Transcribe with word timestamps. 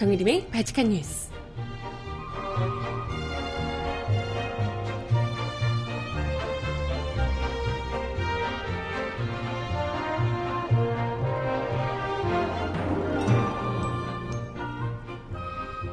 정일림의 0.00 0.48
발칙한 0.50 0.88
뉴스. 0.88 1.28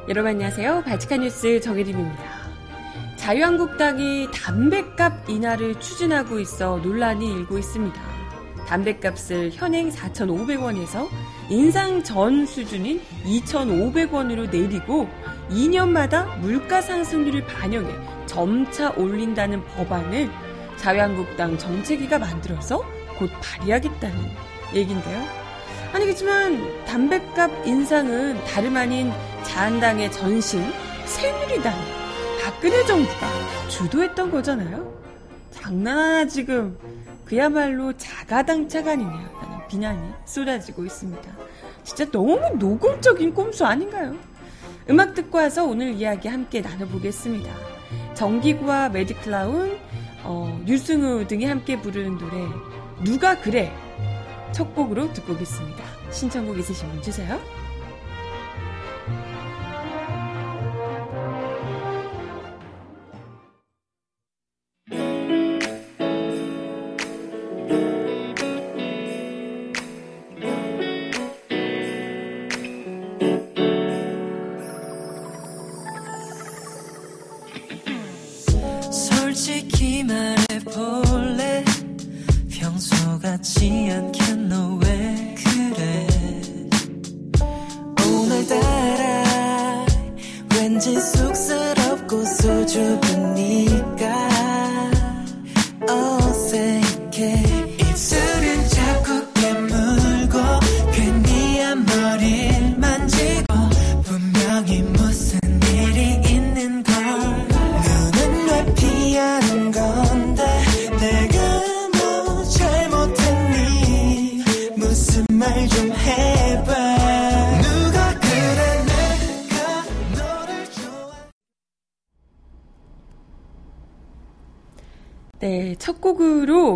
여러분 0.08 0.30
안녕하세요. 0.30 0.84
발칙한 0.84 1.20
뉴스 1.20 1.60
정혜림입니다. 1.60 2.24
자유한국당이 3.16 4.28
담배값 4.32 5.28
인하를 5.28 5.78
추진하고 5.78 6.40
있어 6.40 6.78
논란이 6.78 7.30
일고 7.30 7.58
있습니다. 7.58 8.00
담배값을 8.68 9.50
현행 9.52 9.90
4,500원에서 9.90 11.06
인상 11.50 12.02
전 12.02 12.44
수준인 12.44 13.00
2,500원으로 13.24 14.50
내리고 14.50 15.08
2년마다 15.50 16.38
물가 16.40 16.82
상승률을 16.82 17.46
반영해 17.46 17.90
점차 18.26 18.90
올린다는 18.90 19.64
법안을 19.64 20.30
자유한국당 20.76 21.56
정책위가 21.56 22.18
만들어서 22.18 22.82
곧 23.18 23.30
발의하겠다는 23.42 24.16
얘긴데요. 24.74 25.48
아니 25.92 26.04
그렇지만 26.04 26.84
담배값 26.84 27.66
인상은 27.66 28.42
다름 28.44 28.76
아닌 28.76 29.10
자한당의 29.44 30.12
전신 30.12 30.62
새누리당 31.06 31.72
박근혜 32.44 32.84
정부가 32.84 33.26
주도했던 33.68 34.30
거잖아요. 34.30 34.98
장난하나 35.50 36.26
지금 36.26 36.78
그야말로 37.24 37.92
자가당착 37.96 38.86
아니냐라는 38.86 39.66
비난이 39.68 40.12
쏟아지고 40.24 40.84
있습니다. 40.84 41.47
진짜 41.88 42.04
너무 42.10 42.38
노골적인 42.58 43.32
꼼수 43.32 43.64
아닌가요? 43.64 44.14
음악 44.90 45.14
듣고 45.14 45.38
와서 45.38 45.64
오늘 45.64 45.94
이야기 45.94 46.28
함께 46.28 46.60
나눠보겠습니다. 46.60 47.50
정기구와 48.12 48.90
매드클라운, 48.90 49.78
어, 50.22 50.62
유승우 50.66 51.26
등이 51.26 51.46
함께 51.46 51.80
부르는 51.80 52.18
노래 52.18 52.46
누가 53.02 53.40
그래 53.40 53.72
첫 54.52 54.74
곡으로 54.74 55.14
듣고 55.14 55.32
오겠습니다. 55.32 55.82
신청곡 56.10 56.58
있으신 56.58 56.90
분 56.90 57.00
주세요. 57.00 57.40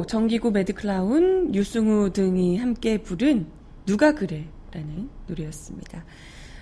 정기구 0.06 0.52
매드클라운, 0.52 1.54
유승우 1.54 2.12
등이 2.12 2.58
함께 2.58 2.98
부른 2.98 3.46
누가 3.86 4.12
그래 4.14 4.48
라는 4.70 5.08
노래였습니다. 5.26 6.04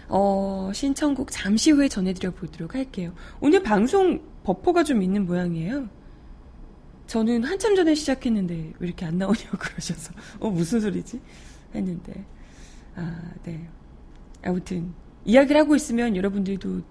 어, 0.09 0.71
신청곡 0.75 1.31
잠시 1.31 1.71
후에 1.71 1.89
전해드려 1.89 2.31
보도록 2.33 2.75
할게요. 2.75 3.13
오늘 3.41 3.63
방송 3.63 4.21
버퍼가 4.45 4.83
좀 4.85 5.03
있는 5.03 5.27
모양이에요. 5.27 5.89
저는 7.07 7.45
한참 7.45 7.75
전에 7.75 7.95
시작했는데 7.95 8.73
왜 8.79 8.87
이렇게 8.87 9.05
안 9.05 9.19
나오냐고 9.19 9.59
그러셔서 9.59 10.13
어 10.39 10.49
무슨 10.49 10.81
소리지 10.81 11.21
했는데 11.75 12.25
아 12.95 13.31
네 13.45 13.69
아무튼 14.43 14.93
이야기를 15.25 15.61
하고 15.61 15.75
있으면 15.75 16.17
여러분들도 16.17 16.83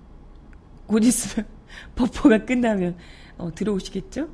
곧 0.87 1.03
있으면 1.03 1.47
버퍼가 1.95 2.45
끝나면 2.45 2.97
어, 3.37 3.53
들어오시겠죠? 3.53 4.29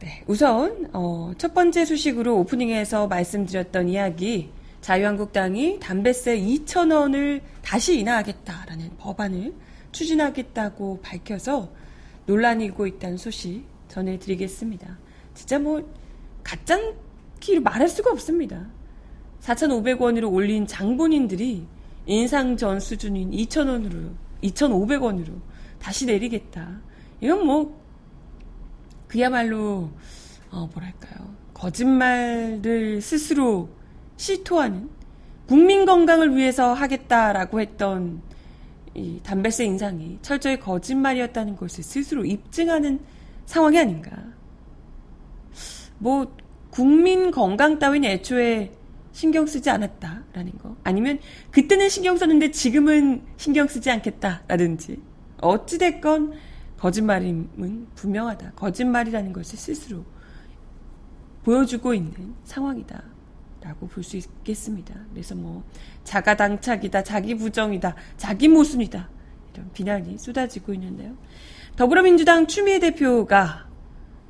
네, 0.00 0.22
우선 0.28 0.88
어, 0.92 1.32
첫 1.38 1.54
번째 1.54 1.84
소식으로 1.84 2.38
오프닝에서 2.38 3.08
말씀드렸던 3.08 3.88
이야기 3.88 4.52
자유한국당이 4.80 5.80
담배세 5.80 6.38
2,000원을 6.38 7.40
다시 7.62 7.98
인하하겠다라는 7.98 8.92
법안을 8.96 9.52
추진하겠다고 9.90 11.00
밝혀서 11.02 11.72
논란이 12.26 12.66
일고 12.66 12.86
있다는 12.86 13.16
소식 13.16 13.64
전해드리겠습니다. 13.88 14.98
진짜 15.34 15.58
뭐 15.58 15.82
가짠기로 16.44 17.62
말할 17.64 17.88
수가 17.88 18.12
없습니다. 18.12 18.66
4,500원으로 19.40 20.32
올린 20.32 20.64
장본인들이 20.68 21.66
인상 22.06 22.56
전 22.56 22.78
수준인 22.78 23.32
2,000원으로 23.32 24.12
2,500원으로 24.44 25.40
다시 25.80 26.06
내리겠다. 26.06 26.80
이건 27.20 27.44
뭐 27.44 27.87
그야말로 29.08 29.90
어, 30.50 30.68
뭐랄까요 30.72 31.34
거짓말을 31.54 33.00
스스로 33.00 33.68
시토하는 34.16 34.88
국민 35.46 35.86
건강을 35.86 36.36
위해서 36.36 36.74
하겠다라고 36.74 37.60
했던 37.60 38.22
이 38.94 39.20
담배세 39.22 39.64
인상이 39.64 40.18
철저히 40.22 40.58
거짓말이었다는 40.58 41.56
것을 41.56 41.82
스스로 41.82 42.24
입증하는 42.24 43.00
상황이 43.46 43.78
아닌가. 43.78 44.10
뭐 45.98 46.36
국민 46.70 47.30
건강 47.30 47.78
따위는 47.78 48.08
애초에 48.10 48.72
신경 49.12 49.46
쓰지 49.46 49.70
않았다라는 49.70 50.58
거. 50.58 50.76
아니면 50.84 51.18
그때는 51.50 51.88
신경 51.88 52.16
썼는데 52.16 52.50
지금은 52.50 53.22
신경 53.36 53.66
쓰지 53.66 53.90
않겠다라든지. 53.90 55.00
어찌됐건 55.40 56.34
거짓말임은 56.78 57.88
분명하다. 57.94 58.52
거짓말이라는 58.52 59.32
것을 59.32 59.58
스스로 59.58 60.04
보여주고 61.44 61.94
있는 61.94 62.34
상황이다. 62.44 63.02
라고 63.60 63.88
볼 63.88 64.04
수 64.04 64.16
있겠습니다. 64.16 64.94
그래서 65.12 65.34
뭐, 65.34 65.64
자가당착이다, 66.04 67.02
자기 67.02 67.34
부정이다, 67.34 67.94
자기 68.16 68.48
모순이다. 68.48 69.08
이런 69.52 69.72
비난이 69.72 70.18
쏟아지고 70.18 70.72
있는데요. 70.74 71.16
더불어민주당 71.76 72.46
추미애 72.46 72.78
대표가 72.78 73.66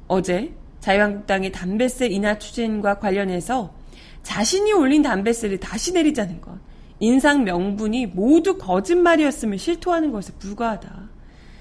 어제 0.06 0.54
자유한국당의 0.80 1.52
담배세 1.52 2.06
인하 2.06 2.38
추진과 2.38 2.98
관련해서 2.98 3.74
자신이 4.22 4.72
올린 4.72 5.02
담배세를 5.02 5.60
다시 5.60 5.92
내리자는 5.92 6.40
것, 6.40 6.58
인상 6.98 7.44
명분이 7.44 8.06
모두 8.06 8.56
거짓말이었음을 8.56 9.58
실토하는 9.58 10.10
것에 10.10 10.32
불과하다. 10.38 11.07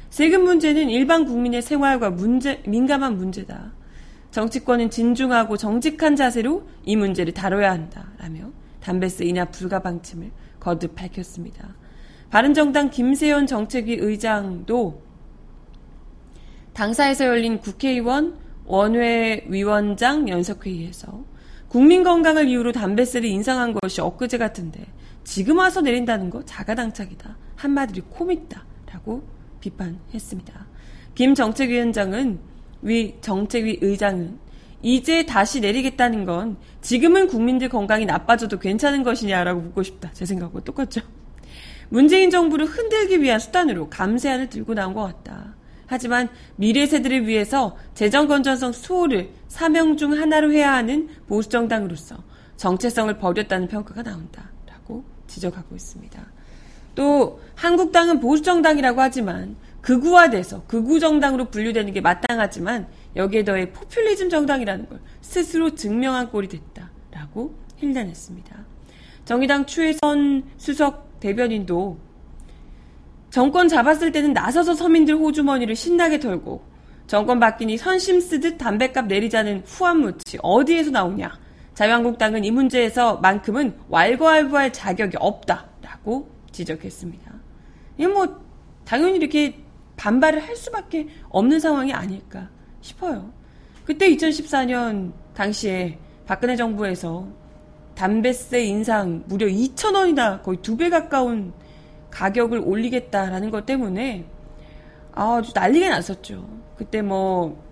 세금 0.09 0.43
문제는 0.43 0.89
일반 0.89 1.25
국민의 1.25 1.61
생활과 1.61 2.09
문제, 2.09 2.61
민감한 2.65 3.17
문제다. 3.17 3.73
정치권은 4.31 4.89
진중하고 4.89 5.57
정직한 5.57 6.15
자세로 6.15 6.67
이 6.83 6.95
문제를 6.95 7.33
다뤄야 7.33 7.71
한다. 7.71 8.11
라며 8.17 8.51
담배세 8.81 9.25
인하 9.25 9.45
불가 9.45 9.81
방침을 9.81 10.31
거듭 10.59 10.95
밝혔습니다. 10.95 11.75
바른정당 12.29 12.89
김세현 12.89 13.47
정책위 13.47 13.95
의장도 13.95 15.01
당사에서 16.73 17.25
열린 17.25 17.59
국회의원 17.59 18.37
원외 18.65 19.45
위원장 19.47 20.27
연석회의에서 20.29 21.23
국민 21.69 22.03
건강을 22.03 22.47
이유로 22.47 22.71
담배세를 22.71 23.27
인상한 23.27 23.73
것이 23.73 24.01
엊그제 24.01 24.37
같은데 24.37 24.85
지금 25.23 25.57
와서 25.57 25.81
내린다는 25.81 26.29
거 26.29 26.43
자가당착이다. 26.45 27.37
한마디로 27.55 28.05
코믹다. 28.07 28.65
라고 28.93 29.23
비판했습니다. 29.59 30.67
김 31.15 31.33
정책위원장은 31.33 32.39
위 32.81 33.15
정책위 33.21 33.79
의장은 33.81 34.39
이제 34.83 35.25
다시 35.25 35.59
내리겠다는 35.59 36.25
건 36.25 36.57
지금은 36.81 37.27
국민들 37.27 37.69
건강이 37.69 38.05
나빠져도 38.05 38.59
괜찮은 38.59 39.03
것이냐라고 39.03 39.61
묻고 39.61 39.83
싶다. 39.83 40.11
제 40.13 40.25
생각과 40.25 40.61
똑같죠. 40.61 41.01
문재인 41.89 42.29
정부를 42.29 42.65
흔들기 42.65 43.21
위한 43.21 43.39
수단으로 43.39 43.89
감세안을 43.89 44.49
들고 44.49 44.73
나온 44.73 44.93
것 44.93 45.03
같다. 45.03 45.55
하지만 45.87 46.29
미래 46.57 46.85
세대를 46.85 47.27
위해서 47.27 47.77
재정 47.93 48.27
건전성 48.27 48.73
수호를 48.73 49.29
사명 49.47 49.95
중 49.95 50.13
하나로 50.13 50.51
해야 50.51 50.73
하는 50.73 51.07
보수 51.27 51.49
정당으로서 51.49 52.17
정체성을 52.57 53.17
버렸다는 53.17 53.67
평가가 53.67 54.03
나온다라고 54.03 55.05
지적하고 55.27 55.75
있습니다. 55.75 56.36
또 56.97 57.39
한국당은 57.53 58.19
보수 58.19 58.41
정당이라고 58.41 58.99
하지만 58.99 59.55
극우화돼서 59.81 60.63
극우 60.65 60.99
정당으로 60.99 61.45
분류되는 61.45 61.93
게 61.93 62.01
마땅하지만 62.01 62.87
여기에 63.15 63.43
더해 63.43 63.71
포퓰리즘 63.71 64.31
정당이라는 64.31 64.89
걸 64.89 64.99
스스로 65.21 65.75
증명한 65.75 66.31
꼴이 66.31 66.47
됐다라고 66.47 67.53
힐난했습니다. 67.75 68.65
정의당 69.25 69.67
추혜선 69.67 70.43
수석 70.57 71.19
대변인도 71.19 71.99
정권 73.29 73.67
잡았을 73.67 74.11
때는 74.11 74.33
나서서 74.33 74.73
서민들 74.73 75.17
호주머니를 75.17 75.75
신나게 75.75 76.19
털고 76.19 76.63
정권 77.05 77.39
바뀌니 77.39 77.77
선심 77.77 78.19
쓰듯 78.19 78.57
담배값 78.57 79.05
내리자는 79.05 79.61
후한무치 79.67 80.39
어디에서 80.41 80.89
나오냐. 80.89 81.31
자유한국당은 81.75 82.43
이 82.43 82.49
문제에서만큼은 82.49 83.77
왈가왈부할 83.87 84.73
자격이 84.73 85.17
없다라고 85.19 86.36
지적했습니다. 86.51 87.33
뭐 88.13 88.41
당연히 88.85 89.17
이렇게 89.17 89.63
반발을 89.95 90.39
할 90.39 90.55
수밖에 90.55 91.07
없는 91.29 91.59
상황이 91.59 91.93
아닐까 91.93 92.49
싶어요. 92.81 93.31
그때 93.85 94.09
2014년 94.09 95.11
당시에 95.33 95.97
박근혜 96.25 96.55
정부에서 96.55 97.27
담배세 97.95 98.63
인상 98.63 99.23
무려 99.27 99.47
2,000원이나 99.47 100.43
거의 100.43 100.61
두 100.61 100.77
배 100.77 100.89
가까운 100.89 101.53
가격을 102.11 102.59
올리겠다라는 102.59 103.49
것 103.49 103.65
때문에 103.65 104.25
아주 105.13 105.51
난리가 105.53 105.89
났었죠. 105.89 106.47
그때 106.75 107.01
뭐 107.01 107.63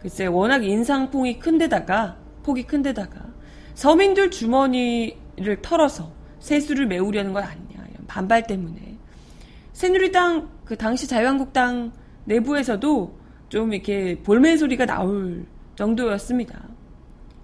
글쎄 0.00 0.26
워낙 0.26 0.64
인상폭이 0.64 1.38
큰데다가 1.38 2.16
폭이 2.42 2.62
큰데다가 2.64 3.26
서민들 3.74 4.30
주머니를 4.30 5.60
털어서 5.62 6.12
세수를 6.38 6.86
메우려는 6.86 7.32
건 7.32 7.44
이런 7.44 7.65
반발 8.16 8.46
때문에 8.46 8.96
새누리당 9.74 10.48
그 10.64 10.74
당시 10.74 11.06
자유한국당 11.06 11.92
내부에서도 12.24 13.14
좀 13.50 13.74
이렇게 13.74 14.18
볼멘 14.22 14.56
소리가 14.56 14.86
나올 14.86 15.44
정도였습니다. 15.74 16.66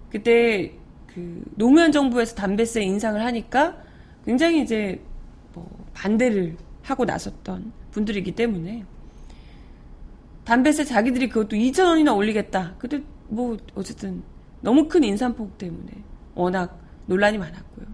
그때 0.09 0.73
그 1.05 1.43
노무현 1.57 1.91
정부에서 1.91 2.33
담배세 2.33 2.81
인상을 2.81 3.23
하니까 3.23 3.77
굉장히 4.25 4.63
이제 4.63 4.99
뭐 5.53 5.69
반대를 5.93 6.57
하고 6.81 7.05
나섰던 7.05 7.71
분들이기 7.91 8.31
때문에 8.31 8.83
담배세 10.43 10.85
자기들이 10.85 11.29
그것도 11.29 11.55
2,000원이나 11.55 12.17
올리겠다. 12.17 12.73
근데 12.79 13.03
뭐 13.27 13.57
어쨌든 13.75 14.23
너무 14.61 14.87
큰 14.87 15.03
인상폭 15.03 15.59
때문에 15.59 15.91
워낙 16.33 16.79
논란이 17.05 17.37
많았고요. 17.37 17.85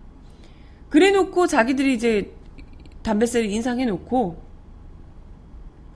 그래 0.88 1.12
놓고 1.12 1.46
자기들이 1.48 1.94
이제 1.94 2.39
담배세를 3.04 3.50
인상해 3.50 3.86
놓고 3.86 4.42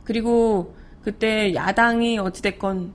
그리고 0.04 0.76
그때 1.02 1.54
야당이 1.54 2.18
어찌됐건 2.20 2.94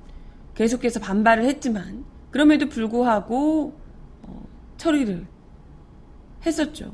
계속해서 0.55 1.01
반발을 1.01 1.45
했지만 1.45 2.05
그럼에도 2.31 2.69
불구하고 2.69 3.75
어, 4.23 4.47
처리를 4.77 5.27
했었죠. 6.45 6.93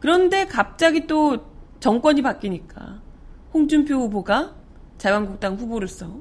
그런데 0.00 0.46
갑자기 0.46 1.06
또 1.06 1.44
정권이 1.80 2.22
바뀌니까 2.22 3.00
홍준표 3.52 3.94
후보가 3.94 4.54
자유한국당 4.98 5.56
후보로서 5.56 6.20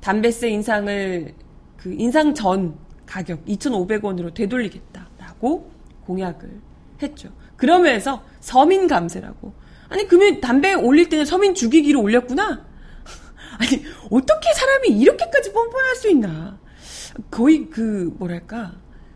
담배세 0.00 0.50
인상을 0.50 1.34
그 1.76 1.94
인상 1.94 2.34
전 2.34 2.76
가격 3.06 3.44
2,500원으로 3.46 4.32
되돌리겠다라고 4.34 5.70
공약을 6.04 6.60
했죠. 7.02 7.30
그러면서 7.58 8.22
서민 8.40 8.86
감세라고. 8.86 9.52
아니 9.90 10.06
그러면 10.08 10.40
담배 10.40 10.72
올릴 10.72 11.10
때는 11.10 11.26
서민 11.26 11.54
죽이기로 11.54 12.00
올렸구나. 12.00 12.64
아니 13.58 13.84
어떻게 14.10 14.54
사람이 14.54 14.88
이렇게까지 14.88 15.52
뻔뻔할 15.52 15.96
수 15.96 16.08
있나? 16.08 16.58
거의 17.30 17.68
그 17.68 18.14
뭐랄까 18.16 18.72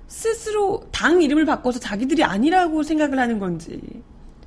스스로 0.08 0.82
당 0.92 1.22
이름을 1.22 1.46
바꿔서 1.46 1.78
자기들이 1.78 2.24
아니라고 2.24 2.82
생각을 2.82 3.18
하는 3.18 3.38
건지 3.38 3.80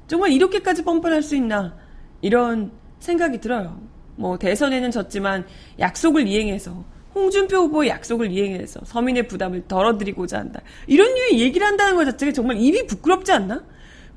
정말 0.07 0.31
이렇게까지 0.31 0.83
뻔뻔할 0.83 1.23
수 1.23 1.35
있나 1.35 1.75
이런 2.21 2.71
생각이 2.99 3.39
들어요. 3.39 3.81
뭐 4.17 4.37
대선에는 4.37 4.91
졌지만 4.91 5.45
약속을 5.79 6.27
이행해서 6.27 6.83
홍준표 7.13 7.57
후보의 7.57 7.89
약속을 7.89 8.31
이행해서 8.31 8.81
서민의 8.83 9.27
부담을 9.27 9.67
덜어드리고자 9.67 10.37
한다. 10.37 10.61
이런 10.85 11.13
류의 11.13 11.39
얘기를 11.39 11.65
한다는 11.65 11.95
것 11.95 12.03
자체가 12.05 12.33
정말 12.33 12.57
입이 12.57 12.87
부끄럽지 12.87 13.31
않나? 13.31 13.63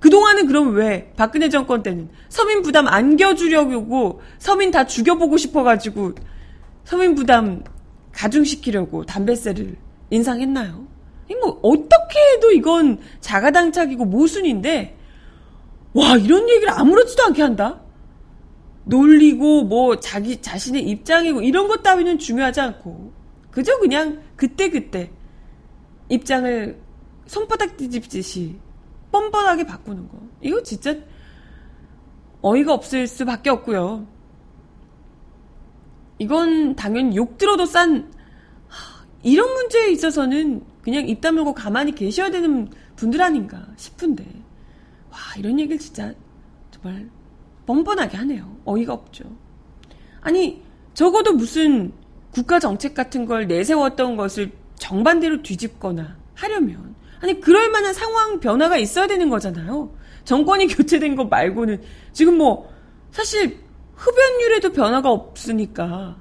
그동안은 0.00 0.46
그럼 0.46 0.74
왜 0.74 1.12
박근혜 1.16 1.48
정권 1.48 1.82
때는 1.82 2.08
서민 2.28 2.62
부담 2.62 2.86
안겨주려고 2.86 4.20
서민 4.38 4.70
다 4.70 4.86
죽여보고 4.86 5.36
싶어가지고 5.36 6.12
서민 6.84 7.14
부담 7.14 7.64
가중시키려고 8.12 9.04
담배세를 9.04 9.76
인상했나요? 10.10 10.86
뭐 11.40 11.60
어떻게 11.62 12.18
해도 12.32 12.52
이건 12.52 12.98
자가당착이고 13.20 14.04
모순인데 14.04 14.96
와 15.94 16.16
이런 16.16 16.48
얘기를 16.48 16.70
아무렇지도 16.70 17.24
않게 17.24 17.42
한다? 17.42 17.80
놀리고 18.84 19.64
뭐 19.64 20.00
자기 20.00 20.40
자신의 20.40 20.82
입장이고 20.88 21.42
이런 21.42 21.68
것 21.68 21.82
따위는 21.82 22.18
중요하지 22.18 22.60
않고 22.60 23.12
그저 23.50 23.78
그냥 23.78 24.22
그때 24.36 24.70
그때 24.70 25.10
입장을 26.08 26.78
손바닥 27.26 27.76
뒤집듯이 27.76 28.56
뻔뻔하게 29.10 29.64
바꾸는 29.64 30.08
거. 30.08 30.18
이거 30.40 30.62
진짜 30.62 30.94
어이가 32.42 32.72
없을 32.72 33.06
수밖에 33.06 33.50
없고요. 33.50 34.06
이건 36.18 36.76
당연히 36.76 37.16
욕 37.16 37.38
들어도 37.38 37.64
싼 37.66 38.12
이런 39.22 39.52
문제에 39.54 39.90
있어서는 39.90 40.64
그냥 40.82 41.08
입 41.08 41.20
다물고 41.20 41.54
가만히 41.54 41.94
계셔야 41.94 42.30
되는 42.30 42.70
분들 42.96 43.20
아닌가 43.20 43.66
싶은데 43.76 44.24
와 45.10 45.18
이런 45.36 45.58
얘기를 45.58 45.78
진짜 45.78 46.12
정말 46.70 47.08
뻔뻔하게 47.66 48.16
하네요. 48.16 48.56
어이가 48.64 48.94
없죠. 48.94 49.24
아니, 50.20 50.62
적어도 50.94 51.32
무슨 51.34 51.92
국가 52.30 52.58
정책 52.58 52.94
같은 52.94 53.26
걸 53.26 53.46
내세웠던 53.46 54.16
것을 54.16 54.52
정반대로 54.76 55.42
뒤집거나 55.42 56.16
하려면, 56.34 56.87
아니, 57.20 57.40
그럴 57.40 57.70
만한 57.70 57.92
상황 57.92 58.40
변화가 58.40 58.76
있어야 58.76 59.06
되는 59.06 59.28
거잖아요. 59.28 59.94
정권이 60.24 60.66
교체된 60.74 61.16
것 61.16 61.28
말고는, 61.28 61.82
지금 62.12 62.38
뭐, 62.38 62.70
사실, 63.10 63.58
흡연율에도 63.94 64.72
변화가 64.72 65.10
없으니까, 65.10 66.16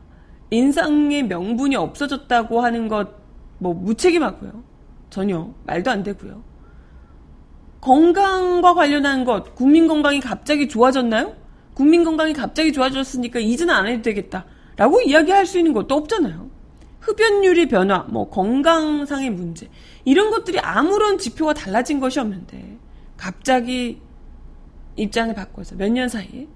인상의 0.49 1.23
명분이 1.23 1.75
없어졌다고 1.75 2.61
하는 2.61 2.87
것, 2.87 3.09
뭐, 3.59 3.73
무책임하고요. 3.73 4.63
전혀, 5.09 5.53
말도 5.65 5.91
안 5.91 6.03
되고요. 6.03 6.43
건강과 7.81 8.73
관련한 8.73 9.23
것, 9.23 9.55
국민 9.55 9.87
건강이 9.87 10.19
갑자기 10.19 10.67
좋아졌나요? 10.67 11.35
국민 11.73 12.03
건강이 12.03 12.33
갑자기 12.33 12.73
좋아졌으니까 12.73 13.39
이제는 13.39 13.73
안 13.73 13.87
해도 13.87 14.01
되겠다. 14.01 14.45
라고 14.77 15.01
이야기할 15.01 15.45
수 15.45 15.57
있는 15.59 15.73
것도 15.73 15.95
없잖아요. 15.95 16.49
흡연율의 17.07 17.69
변화, 17.69 17.99
뭐 17.99 18.29
건강상의 18.29 19.29
문제 19.29 19.69
이런 20.03 20.29
것들이 20.29 20.59
아무런 20.59 21.17
지표가 21.17 21.53
달라진 21.53 21.99
것이 21.99 22.19
없는데 22.19 22.77
갑자기 23.15 24.01
입장을 24.97 25.33
바꿔서 25.33 25.75
몇 25.75 25.89
년 25.89 26.09
사이에 26.09 26.47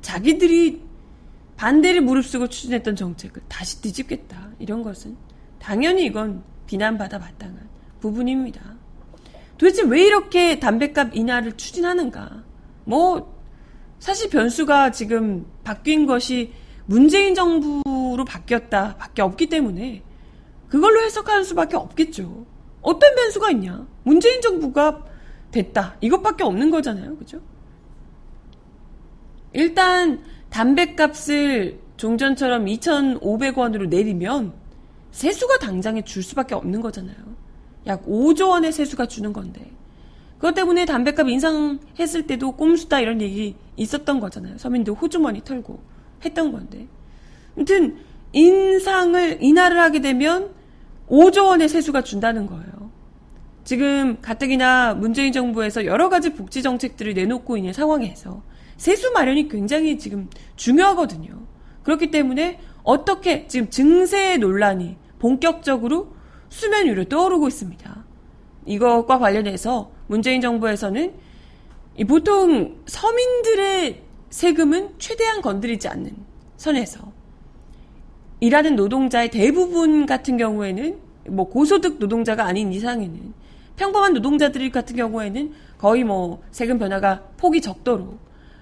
자기들이 0.00 0.82
반대를 1.56 2.00
무릅쓰고 2.00 2.48
추진했던 2.48 2.96
정책을 2.96 3.42
다시 3.48 3.82
뒤집겠다 3.82 4.52
이런 4.58 4.82
것은 4.82 5.16
당연히 5.58 6.06
이건 6.06 6.42
비난받아 6.66 7.18
마땅한 7.18 7.68
부분입니다. 8.00 8.62
도대체 9.58 9.82
왜 9.82 10.06
이렇게 10.06 10.58
담배값 10.58 11.14
인하를 11.14 11.52
추진하는가? 11.58 12.42
뭐 12.84 13.38
사실 13.98 14.30
변수가 14.30 14.92
지금 14.92 15.44
바뀐 15.62 16.06
것이 16.06 16.52
문재인 16.90 17.36
정부로 17.36 18.24
바뀌었다 18.24 18.96
밖에 18.96 19.22
없기 19.22 19.46
때문에 19.46 20.02
그걸로 20.68 21.00
해석하는 21.02 21.44
수밖에 21.44 21.76
없겠죠. 21.76 22.44
어떤 22.82 23.14
변수가 23.14 23.52
있냐? 23.52 23.86
문재인 24.02 24.40
정부가 24.40 25.04
됐다. 25.52 25.94
이것밖에 26.00 26.42
없는 26.42 26.72
거잖아요. 26.72 27.16
그죠? 27.16 27.40
일단 29.52 30.24
담배값을 30.50 31.78
종전처럼 31.96 32.64
2,500원으로 32.64 33.88
내리면 33.88 34.52
세수가 35.12 35.58
당장에 35.58 36.02
줄 36.02 36.24
수밖에 36.24 36.56
없는 36.56 36.80
거잖아요. 36.80 37.16
약 37.86 38.04
5조 38.04 38.48
원의 38.48 38.72
세수가 38.72 39.06
주는 39.06 39.32
건데 39.32 39.70
그것 40.38 40.54
때문에 40.54 40.86
담배값 40.86 41.28
인상했을 41.28 42.26
때도 42.26 42.56
꼼수다 42.56 42.98
이런 42.98 43.20
얘기 43.20 43.54
있었던 43.76 44.18
거잖아요. 44.18 44.58
서민들 44.58 44.92
호주머니 44.94 45.44
털고 45.44 45.89
했던 46.24 46.52
건데. 46.52 46.86
아무튼 47.56 47.98
인상을 48.32 49.38
인하를 49.40 49.78
하게 49.78 50.00
되면 50.00 50.50
5조 51.08 51.46
원의 51.46 51.68
세수가 51.68 52.02
준다는 52.02 52.46
거예요. 52.46 52.90
지금 53.64 54.20
가뜩이나 54.20 54.94
문재인 54.94 55.32
정부에서 55.32 55.84
여러 55.84 56.08
가지 56.08 56.34
복지 56.34 56.62
정책들을 56.62 57.14
내놓고 57.14 57.56
있는 57.56 57.72
상황에서 57.72 58.42
세수 58.76 59.12
마련이 59.12 59.48
굉장히 59.48 59.98
지금 59.98 60.28
중요하거든요. 60.56 61.46
그렇기 61.82 62.10
때문에 62.10 62.60
어떻게 62.82 63.46
지금 63.46 63.68
증세 63.68 64.36
논란이 64.38 64.96
본격적으로 65.18 66.14
수면 66.48 66.86
위로 66.86 67.04
떠오르고 67.04 67.48
있습니다. 67.48 68.04
이것과 68.66 69.18
관련해서 69.18 69.90
문재인 70.06 70.40
정부에서는 70.40 71.14
보통 72.08 72.76
서민들의 72.86 74.02
세금은 74.30 74.94
최대한 74.98 75.42
건드리지 75.42 75.88
않는 75.88 76.16
선에서 76.56 77.12
일하는 78.40 78.76
노동자의 78.76 79.30
대부분 79.30 80.06
같은 80.06 80.36
경우에는 80.36 80.98
뭐 81.28 81.48
고소득 81.48 81.98
노동자가 81.98 82.46
아닌 82.46 82.72
이상에는 82.72 83.34
평범한 83.76 84.14
노동자들 84.14 84.70
같은 84.70 84.96
경우에는 84.96 85.52
거의 85.78 86.04
뭐 86.04 86.42
세금 86.50 86.78
변화가 86.78 87.22
폭이 87.36 87.60
적도록 87.60 88.18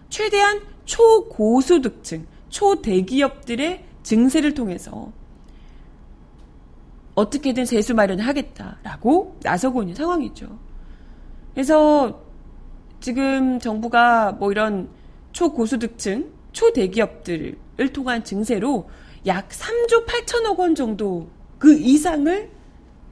최대한 0.08 0.60
초고소득층, 0.84 2.26
초대기업들의 2.48 3.84
증세를 4.02 4.54
통해서 4.54 5.12
어떻게든 7.14 7.66
세수 7.66 7.94
마련을 7.94 8.26
하겠다라고 8.26 9.38
나서고 9.42 9.82
있는 9.82 9.94
상황이죠. 9.94 10.58
그래서 11.52 12.22
지금 13.00 13.58
정부가 13.58 14.32
뭐 14.32 14.50
이런 14.50 14.88
초고소득층, 15.38 16.32
초대기업들을 16.50 17.92
통한 17.92 18.24
증세로 18.24 18.90
약 19.26 19.48
3조 19.50 20.04
8천억 20.04 20.58
원 20.58 20.74
정도 20.74 21.28
그 21.60 21.78
이상을 21.78 22.50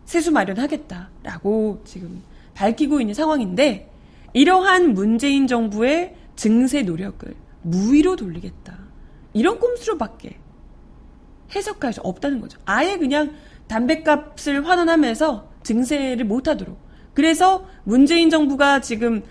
세수 0.07 0.33
마련하겠다라고 0.33 1.83
지금 1.85 2.25
밝히고 2.55 3.01
있는 3.01 3.15
상황인데 3.15 3.93
이러한 4.33 4.95
문재인 4.95 5.47
정부의 5.47 6.17
증세 6.35 6.83
노력을 6.83 7.33
무위로 7.63 8.17
돌리겠다. 8.17 8.77
이런 9.33 9.61
꼼수로밖에 9.61 10.37
해석할 11.55 11.93
수 11.93 12.01
없다는 12.01 12.41
거죠. 12.41 12.59
아예 12.65 12.97
그냥 12.97 13.35
담배값을 13.69 14.67
환원하면서 14.67 15.49
증세를 15.63 16.25
못하도록. 16.25 16.77
그래서 17.15 17.69
문재인 17.85 18.31
정부가 18.31 18.81
지금 18.81 19.23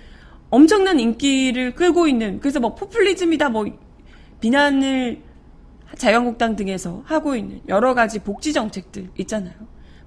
엄청난 0.49 0.99
인기를 0.99 1.75
끌고 1.75 2.07
있는 2.07 2.39
그래서 2.39 2.59
뭐 2.59 2.75
포퓰리즘이다 2.75 3.49
뭐 3.49 3.65
비난을 4.39 5.21
자유한국당 5.97 6.55
등에서 6.55 7.03
하고 7.05 7.35
있는 7.35 7.61
여러 7.67 7.93
가지 7.93 8.19
복지 8.19 8.53
정책들 8.53 9.09
있잖아요. 9.19 9.53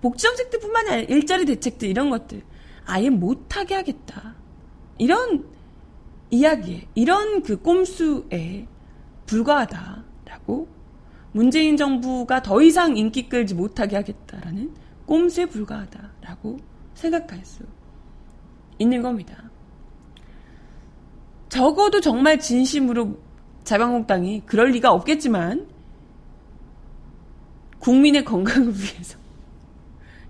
복지 0.00 0.25
정책들뿐만 0.25 0.88
아니라 0.88 1.07
일자리 1.09 1.45
대책들 1.45 1.88
이런 1.88 2.11
것들 2.11 2.42
아예 2.87 3.11
못하게 3.11 3.75
하겠다. 3.75 4.37
이런 4.99 5.45
이야기에 6.30 6.88
이런 6.95 7.42
그 7.42 7.61
꼼수에 7.61 8.66
불과하다라고 9.26 10.68
문재인 11.33 11.76
정부가 11.76 12.42
더 12.42 12.61
이상 12.62 12.97
인기 12.97 13.28
끌지 13.28 13.54
못하게 13.54 13.97
하겠다라는 13.97 14.75
꼼수에 15.07 15.47
불과하다라고 15.47 16.59
생각할 16.95 17.45
수 17.45 17.64
있는 18.78 19.02
겁니다. 19.02 19.48
적어도 21.49 22.00
정말 22.00 22.38
진심으로 22.38 23.19
자유한국당이 23.64 24.43
그럴 24.47 24.71
리가 24.71 24.93
없겠지만 24.93 25.67
국민의 27.78 28.25
건강을 28.25 28.69
위해서 28.75 29.19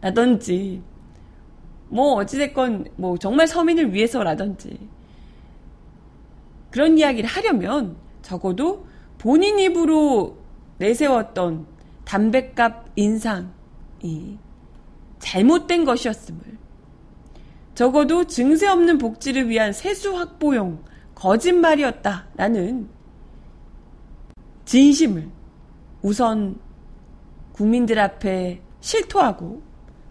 라든지 0.01 0.83
뭐 1.89 2.15
어찌됐건 2.15 2.89
뭐 2.97 3.17
정말 3.19 3.47
서민을 3.47 3.95
위해서라든지 3.95 4.79
그런 6.71 6.99
이야기를 6.99 7.29
하려면 7.29 7.97
적어도 8.23 8.87
본인 9.17 9.59
입으로 9.59 10.37
내세웠던 10.79 11.67
담배값 12.05 12.93
인상이 12.97 14.39
잘못된 15.19 15.85
것이었음을 15.85 16.41
적어도 17.75 18.25
증세 18.25 18.67
없는 18.67 18.99
복지를 18.99 19.49
위한 19.49 19.73
세수 19.73 20.17
확보용 20.17 20.83
거짓말이었다라는 21.19 22.89
진심을 24.65 25.29
우선 26.01 26.59
국민들 27.53 27.99
앞에 27.99 28.63
실토하고 28.81 29.61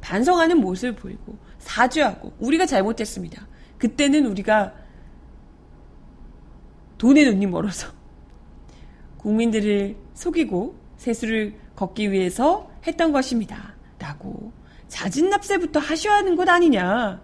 반성하는 0.02 0.60
모습을 0.60 0.96
보이고 0.96 1.38
사죄하고 1.60 2.34
우리가 2.40 2.66
잘못했습니다. 2.66 3.48
그때는 3.78 4.26
우리가 4.26 4.74
돈에 6.98 7.24
눈이 7.24 7.46
멀어서 7.46 7.88
국민들을 9.18 9.96
속이고 10.14 10.76
세수를 10.98 11.58
걷기 11.76 12.12
위해서 12.12 12.70
했던 12.86 13.14
것입니다. 13.14 13.76
라고 14.00 14.52
자진납세부터 14.90 15.80
하셔야 15.80 16.16
하는 16.16 16.36
것 16.36 16.50
아니냐. 16.50 17.22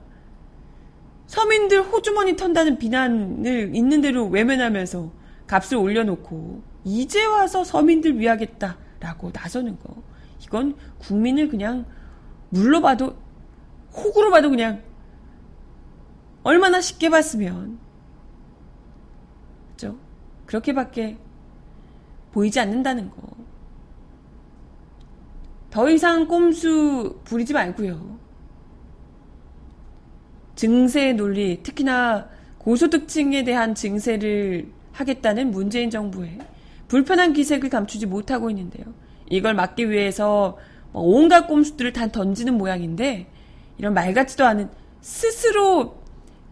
서민들 1.34 1.82
호주머니 1.82 2.36
턴다는 2.36 2.78
비난을 2.78 3.76
있는 3.76 4.02
대로 4.02 4.28
외면하면서 4.28 5.12
값을 5.48 5.78
올려놓고 5.78 6.62
이제 6.84 7.26
와서 7.26 7.64
서민들 7.64 8.20
위하겠다라고 8.20 9.32
나서는 9.34 9.80
거. 9.80 9.96
이건 10.44 10.76
국민을 11.00 11.50
그냥 11.50 11.88
물로 12.50 12.82
봐도 12.82 13.16
혹으로 13.96 14.30
봐도 14.30 14.52
그냥 14.52 14.84
얼마나 16.44 16.80
쉽게 16.80 17.10
봤으면 17.10 17.80
그죠? 19.72 19.98
그렇게밖에 20.46 21.18
보이지 22.32 22.60
않는다는 22.60 23.10
거. 23.10 23.18
더 25.72 25.90
이상 25.90 26.28
꼼수 26.28 27.22
부리지 27.24 27.54
말고요. 27.54 28.20
증세 30.56 31.14
논리, 31.14 31.62
특히나 31.64 32.30
고소득층에 32.60 33.44
대한 33.44 33.76
증세를 33.76 34.68
하겠다는 34.92 35.52
문재인 35.52 35.90
정부의 35.90 36.40
불편한 36.88 37.34
기색을 37.34 37.70
감추지 37.70 38.06
못하고 38.06 38.50
있는데요. 38.50 38.86
이걸 39.30 39.54
막기 39.54 39.90
위해서 39.90 40.58
뭐 40.92 41.02
온갖 41.04 41.48
꼼수들을 41.48 41.92
다 41.94 42.08
던지는 42.08 42.58
모양인데 42.58 43.28
이런 43.78 43.94
말 43.94 44.14
같지도 44.14 44.46
않은 44.46 44.70
스스로 45.02 45.96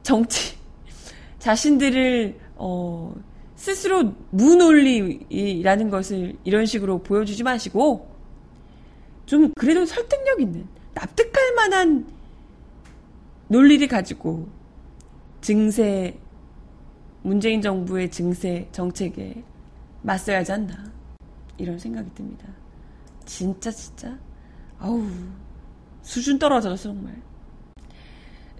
정치 0.01 0.58
자신들을 1.39 2.39
어 2.55 3.13
스스로 3.55 4.15
무논리라는 4.31 5.91
것을 5.91 6.36
이런 6.43 6.65
식으로 6.65 7.03
보여주지 7.03 7.43
마시고 7.43 8.10
좀 9.27 9.53
그래도 9.53 9.86
설득력 9.86 10.41
있는 10.41 10.67
납득할 10.96 11.53
만한 11.55 12.08
논리를 13.51 13.86
가지고 13.89 14.48
증세 15.41 16.17
문재인 17.22 17.62
정부의 17.62 18.10
증세 18.10 18.70
정책에 18.72 19.43
맞서야 20.03 20.38
하지 20.38 20.53
않나 20.53 20.74
이런 21.58 21.77
생각이 21.77 22.10
듭니다. 22.15 22.48
진짜 23.25 23.70
진짜 23.70 24.17
아우 24.79 25.05
수준 26.01 26.39
떨어져서 26.39 26.81
정말 26.81 27.22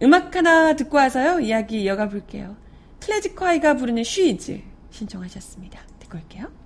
음악 0.04 0.36
하나 0.36 0.76
듣고 0.76 0.98
와서요 0.98 1.40
이야기 1.40 1.84
이어가 1.84 2.10
볼게요. 2.10 2.58
클래지콰이가 3.00 3.78
부르는 3.78 4.04
쉬즈 4.04 4.62
신청하셨습니다. 4.90 5.80
듣고 6.00 6.18
올게요. 6.18 6.61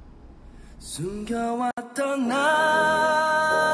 숨겨왔던 0.86 2.28
나의 2.28 3.74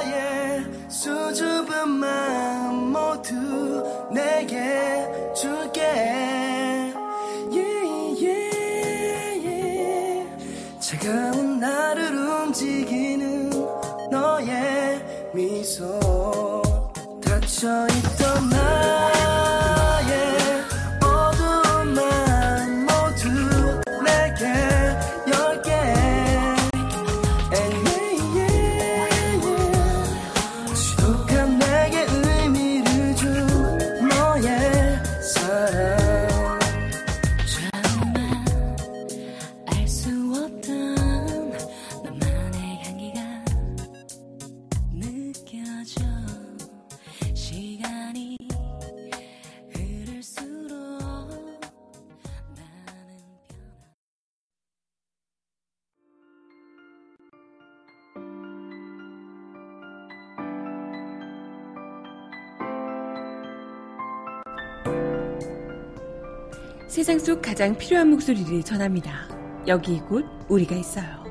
수줍은 0.90 1.90
마음 1.90 2.94
모두 2.94 4.10
내게 4.14 5.06
줄게 5.36 5.82
yeah, 7.52 8.26
yeah, 8.26 9.46
yeah. 9.46 10.26
차가운 10.80 11.60
나를 11.60 12.16
움직이는 12.16 13.50
너의 14.10 15.32
미소 15.34 16.64
닫혀있던 17.22 18.50
나 18.50 19.11
세상 67.12 67.20
속 67.20 67.42
가장 67.42 67.78
필요한 67.78 68.10
목소리를 68.10 68.64
전합니다. 68.64 69.28
여기 69.68 70.00
곧 70.00 70.24
우리가 70.48 70.78
있어요. 70.78 71.26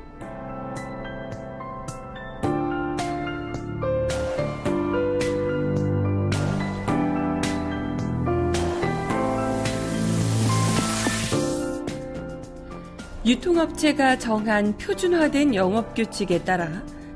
유통업체가 13.25 14.19
정한 14.19 14.77
표준화된 14.77 15.55
영업규칙에 15.55 16.45
따라 16.45 16.69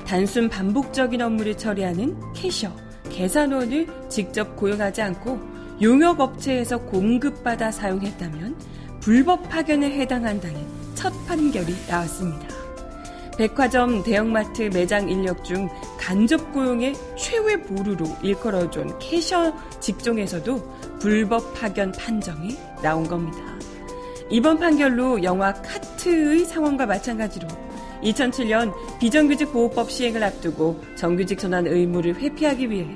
단순 0.06 0.49
반복적인 0.49 1.21
업무를 1.21 1.54
처리하는 1.54 2.16
캐셔, 2.33 2.75
계산원을 3.11 4.09
직접 4.09 4.56
고용하지 4.56 5.02
않고 5.02 5.53
용역업체에서 5.85 6.79
공급받아 6.79 7.71
사용했다면 7.71 8.57
불법 9.00 9.49
파견에 9.50 9.91
해당한다는 9.91 10.67
첫 10.95 11.12
판결이 11.26 11.75
나왔습니다. 11.87 12.49
백화점, 13.37 14.03
대형마트 14.03 14.71
매장 14.73 15.11
인력 15.11 15.45
중 15.45 15.69
간접 15.99 16.53
고용의 16.53 16.95
최후의 17.19 17.64
보루로 17.64 18.07
일컬어준 18.23 18.99
캐셔 18.99 19.53
직종에서도 19.81 20.99
불법 21.00 21.53
파견 21.55 21.93
판정이 21.93 22.57
나온 22.83 23.07
겁니다. 23.07 23.38
이번 24.31 24.59
판결로 24.59 25.23
영화 25.23 25.53
카트의 25.53 26.47
상황과 26.47 26.87
마찬가지로 26.87 27.47
2007년 28.03 28.73
비정규직 29.00 29.53
보호법 29.53 29.91
시행을 29.91 30.23
앞두고 30.23 30.81
정규직 30.97 31.38
전환 31.38 31.67
의무를 31.67 32.14
회피하기 32.14 32.71
위해 32.71 32.87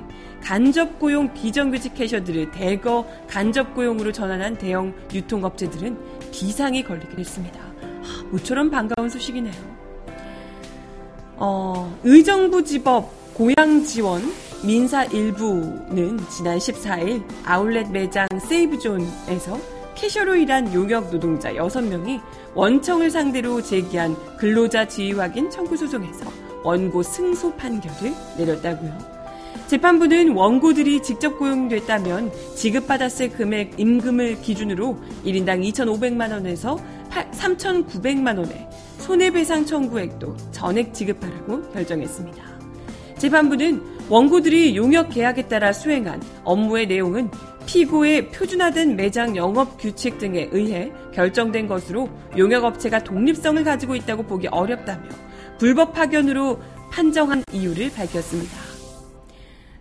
간접 0.43 0.99
고용 0.99 1.33
비정규직 1.33 1.93
캐셔들을 1.93 2.51
대거 2.51 3.05
간접 3.27 3.75
고용으로 3.75 4.11
전환한 4.11 4.57
대형 4.57 4.93
유통업체들은 5.13 5.97
비상이 6.31 6.83
걸리긴 6.83 7.19
했습니다. 7.19 7.59
모처럼 8.31 8.69
반가운 8.69 9.09
소식이네요. 9.09 9.79
어, 11.37 11.97
의정부지법 12.03 13.33
고양지원 13.33 14.21
민사 14.65 15.05
일부는 15.05 16.19
지난 16.29 16.57
14일 16.57 17.23
아울렛 17.45 17.91
매장 17.91 18.27
세이브존에서 18.47 19.57
캐셔로 19.95 20.35
일한 20.35 20.73
용역 20.73 21.09
노동자 21.09 21.53
6명이 21.53 22.21
원청을 22.55 23.09
상대로 23.09 23.61
제기한 23.61 24.15
근로자 24.37 24.87
지위 24.87 25.13
확인 25.13 25.49
청구 25.49 25.77
소송에서 25.77 26.29
원고 26.63 27.03
승소 27.03 27.55
판결을 27.55 28.13
내렸다고요. 28.37 29.18
재판부는 29.69 30.33
원고들이 30.33 31.03
직접 31.03 31.37
고용됐다면 31.37 32.31
지급받았을 32.55 33.29
금액 33.29 33.79
임금을 33.79 34.41
기준으로 34.41 34.97
1인당 35.23 35.63
2,500만 35.71 36.31
원에서 36.31 36.79
3,900만 37.11 38.39
원의 38.39 38.67
손해배상 38.97 39.67
청구액도 39.67 40.35
전액 40.51 40.91
지급하라고 40.95 41.69
결정했습니다. 41.69 42.43
재판부는 43.19 43.83
원고들이 44.09 44.75
용역 44.75 45.09
계약에 45.09 45.43
따라 45.43 45.71
수행한 45.71 46.19
업무의 46.43 46.87
내용은 46.87 47.29
피고의 47.67 48.31
표준화된 48.31 48.95
매장 48.95 49.35
영업 49.35 49.79
규칙 49.79 50.17
등에 50.17 50.49
의해 50.51 50.91
결정된 51.13 51.67
것으로 51.67 52.09
용역업체가 52.35 53.03
독립성을 53.03 53.63
가지고 53.63 53.95
있다고 53.95 54.23
보기 54.23 54.47
어렵다며 54.47 55.09
불법 55.59 55.93
파견으로 55.93 56.59
판정한 56.89 57.43
이유를 57.53 57.91
밝혔습니다. 57.91 58.58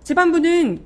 재판부는 0.08 0.80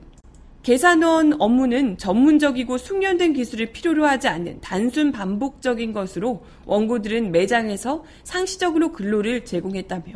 계산원 0.65 1.41
업무는 1.41 1.97
전문적이고 1.97 2.77
숙련된 2.77 3.35
기술을 3.35 3.71
필요로 3.71 4.05
하지 4.05 4.27
않는 4.27 4.61
단순 4.61 5.13
반복적인 5.13 5.93
것으로 5.93 6.45
원고들은 6.65 7.31
매장에서 7.31 8.03
상시적으로 8.25 8.91
근로를 8.91 9.45
제공했다며 9.45 10.13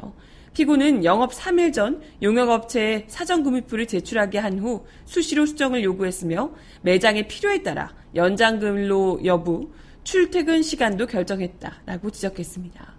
피고는 0.55 1.05
영업 1.05 1.31
3일 1.31 1.73
전 1.73 2.03
용역업체에 2.21 3.05
사전금입표를 3.07 3.87
제출하게 3.87 4.39
한 4.39 4.59
후 4.59 4.85
수시로 5.05 5.47
수정을 5.47 5.85
요구했으며 5.85 6.51
매장의 6.83 7.29
필요에 7.29 7.63
따라 7.63 7.95
연장 8.17 8.59
근로 8.59 9.21
여부, 9.25 9.71
출퇴근 10.03 10.63
시간도 10.63 11.07
결정했다라고 11.07 12.11
지적했습니다. 12.11 12.96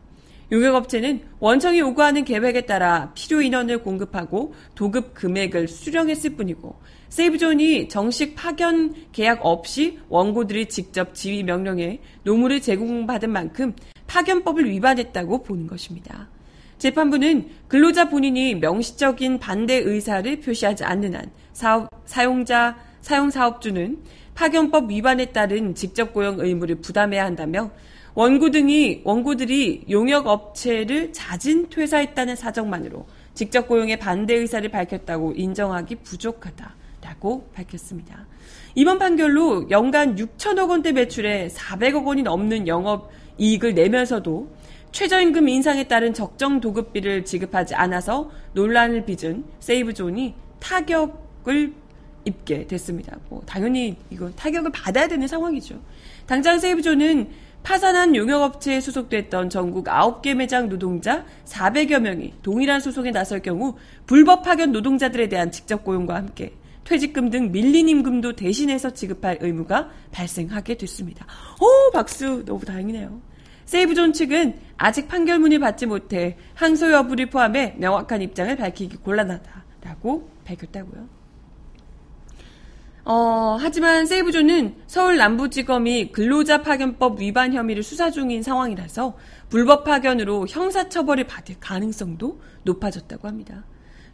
용역업체는 0.52 1.22
원청이 1.40 1.80
요구하는 1.80 2.24
계획에 2.24 2.62
따라 2.62 3.12
필요 3.14 3.42
인원을 3.42 3.84
공급하고 3.84 4.54
도급 4.76 5.14
금액을 5.14 5.68
수령했을 5.68 6.36
뿐이고 6.36 6.80
세이브존이 7.10 7.90
정식 7.90 8.36
파견 8.36 8.94
계약 9.12 9.46
없이 9.46 10.00
원고들이 10.10 10.68
직접 10.68 11.14
지휘 11.14 11.44
명령에 11.44 12.00
노무를 12.24 12.62
제공받은 12.62 13.30
만큼 13.30 13.74
파견법을 14.08 14.70
위반했다고 14.70 15.44
보는 15.44 15.68
것입니다. 15.68 16.30
재판부는 16.78 17.50
근로자 17.68 18.10
본인이 18.10 18.56
명시적인 18.56 19.40
반대 19.40 19.76
의사를 19.76 20.40
표시하지 20.40 20.84
않는 20.84 21.16
한 21.16 21.32
사업, 21.52 21.90
사용자, 22.06 22.78
사용 23.02 23.30
사업주는 23.30 23.98
파견법 24.36 24.92
위반에 24.92 25.26
따른 25.28 25.74
직접 25.74 26.14
고용 26.14 26.40
의무를 26.40 26.76
부담해야 26.76 27.26
한다며 27.26 27.72
원고 28.18 28.50
등이 28.50 29.02
원고들이 29.04 29.84
용역 29.92 30.26
업체를 30.26 31.14
자진 31.14 31.70
퇴사했다는 31.70 32.36
사정만으로 32.36 33.06
직접 33.36 33.68
고용에 33.68 33.98
반대 33.98 34.34
의사를 34.34 34.68
밝혔다고 34.72 35.34
인정하기 35.34 35.98
부족하다라고 35.98 37.50
밝혔습니다. 37.54 38.26
이번 38.74 38.98
판결로 38.98 39.70
연간 39.70 40.16
6천억 40.16 40.72
원대 40.72 40.94
매출에 40.94 41.50
400억 41.50 42.08
원이 42.08 42.24
넘는 42.24 42.68
영업 42.68 43.12
이익을 43.38 43.76
내면서도 43.76 44.50
최저임금 44.92 45.48
인상에 45.48 45.84
따른 45.84 46.12
적정 46.16 46.60
도급비를 46.60 47.24
지급하지 47.24 47.76
않아서 47.76 48.32
논란을 48.54 49.06
빚은 49.06 49.46
세이브존이 49.60 50.34
타격을 50.60 51.72
입게 52.26 52.66
됐습니다. 52.66 53.16
뭐 53.30 53.44
당연히 53.46 53.96
이거 54.10 54.32
타격을 54.32 54.72
받아야 54.72 55.08
되는 55.08 55.28
상황이죠. 55.28 55.80
당장 56.26 56.58
세이브존은 56.58 57.46
파산한 57.68 58.16
용역업체에 58.16 58.80
소속됐던 58.80 59.50
전국 59.50 59.88
9개 59.88 60.34
매장 60.34 60.70
노동자 60.70 61.26
400여 61.44 62.00
명이 62.00 62.36
동일한 62.42 62.80
소송에 62.80 63.12
나설 63.12 63.42
경우 63.42 63.76
불법 64.06 64.44
파견 64.44 64.72
노동자들에 64.72 65.28
대한 65.28 65.52
직접 65.52 65.84
고용과 65.84 66.16
함께 66.16 66.54
퇴직금 66.86 67.30
등 67.30 67.52
밀린 67.52 67.90
임금도 67.90 68.38
대신해서 68.38 68.92
지급할 68.92 69.40
의무가 69.42 69.90
발생하게 70.12 70.78
됐습니다. 70.78 71.26
오, 71.60 71.92
박수! 71.92 72.46
너무 72.46 72.64
다행이네요. 72.64 73.20
세이브존 73.66 74.14
측은 74.14 74.58
아직 74.78 75.10
판결문을 75.10 75.60
받지 75.60 75.86
못해 75.86 76.38
항소 76.54 76.94
여부를 76.94 77.26
포함해 77.26 77.76
명확한 77.80 78.22
입장을 78.22 78.56
밝히기 78.56 78.96
곤란하다라고 78.96 80.30
밝혔다고요. 80.46 81.17
어, 83.10 83.56
하지만 83.58 84.06
세이브존은 84.06 84.76
서울 84.86 85.16
남부지검이 85.16 86.12
근로자 86.12 86.62
파견법 86.62 87.22
위반 87.22 87.54
혐의를 87.54 87.82
수사 87.82 88.12
중인 88.12 88.44
상황이라서 88.44 89.18
불법 89.48 89.86
파견으로 89.86 90.46
형사처벌을 90.50 91.24
받을 91.24 91.56
가능성도 91.58 92.42
높아졌다고 92.64 93.30
합니다. 93.30 93.64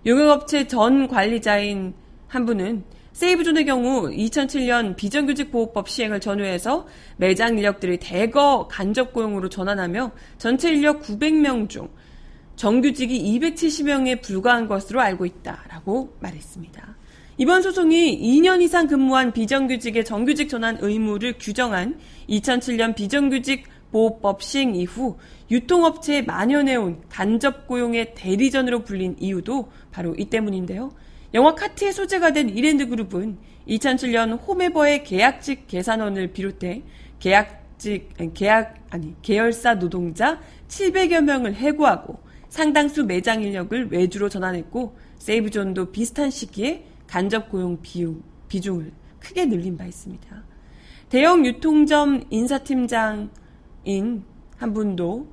용역업체 0.05 0.67
전 0.67 1.07
관리자인 1.07 1.95
한 2.27 2.45
분은 2.45 2.83
세이브존의 3.13 3.65
경우 3.65 4.11
2007년 4.11 4.95
비정규직 4.95 5.51
보호법 5.51 5.89
시행을 5.89 6.19
전후해서 6.19 6.85
매장 7.17 7.57
인력들을 7.57 7.97
대거 7.97 8.67
간접 8.69 9.11
고용으로 9.11 9.49
전환하며 9.49 10.11
전체 10.37 10.71
인력 10.71 11.01
900명 11.01 11.67
중 11.67 11.89
정규직이 12.57 13.39
270명에 13.39 14.21
불과한 14.21 14.67
것으로 14.67 15.01
알고 15.01 15.25
있다라고 15.25 16.15
말했습니다. 16.19 17.02
이번 17.35 17.63
소송이 17.63 18.21
2년 18.21 18.61
이상 18.61 18.85
근무한 18.85 19.33
비정규직의 19.33 20.05
정규직 20.05 20.49
전환 20.49 20.77
의무를 20.81 21.33
규정한 21.39 21.97
2007년 22.29 22.93
비정규직 22.93 23.65
보호법 23.91 24.43
시행 24.43 24.75
이후 24.75 25.17
유통업체에 25.49 26.21
만연해온 26.21 27.01
간접 27.09 27.65
고용의 27.65 28.13
대리전으로 28.13 28.83
불린 28.83 29.15
이유도 29.19 29.71
바로 29.91 30.13
이 30.15 30.25
때문인데요. 30.25 30.91
영화 31.33 31.55
카트의 31.55 31.93
소재가 31.93 32.33
된 32.33 32.49
이랜드 32.49 32.87
그룹은 32.87 33.39
2007년 33.67 34.39
홈에버의 34.47 35.03
계약직 35.03 35.67
계산원을 35.67 36.33
비롯해 36.33 36.83
계약직 37.19 38.09
계약 38.35 38.75
아니 38.91 39.15
계열사 39.23 39.79
노동자 39.79 40.39
700여 40.67 41.21
명을 41.21 41.55
해고하고 41.55 42.19
상당수 42.49 43.05
매장 43.05 43.41
인력을 43.41 43.89
외주로 43.91 44.29
전환했고 44.29 44.95
세이브존도 45.17 45.91
비슷한 45.91 46.29
시기에 46.29 46.92
간접 47.13 47.51
고용 47.51 47.77
비용, 47.79 48.23
비중을 48.47 48.91
크게 49.19 49.45
늘린 49.45 49.77
바 49.77 49.85
있습니다. 49.85 50.43
대형 51.09 51.45
유통점 51.45 52.23
인사팀장인 52.31 53.29
한 54.57 54.73
분도 54.73 55.27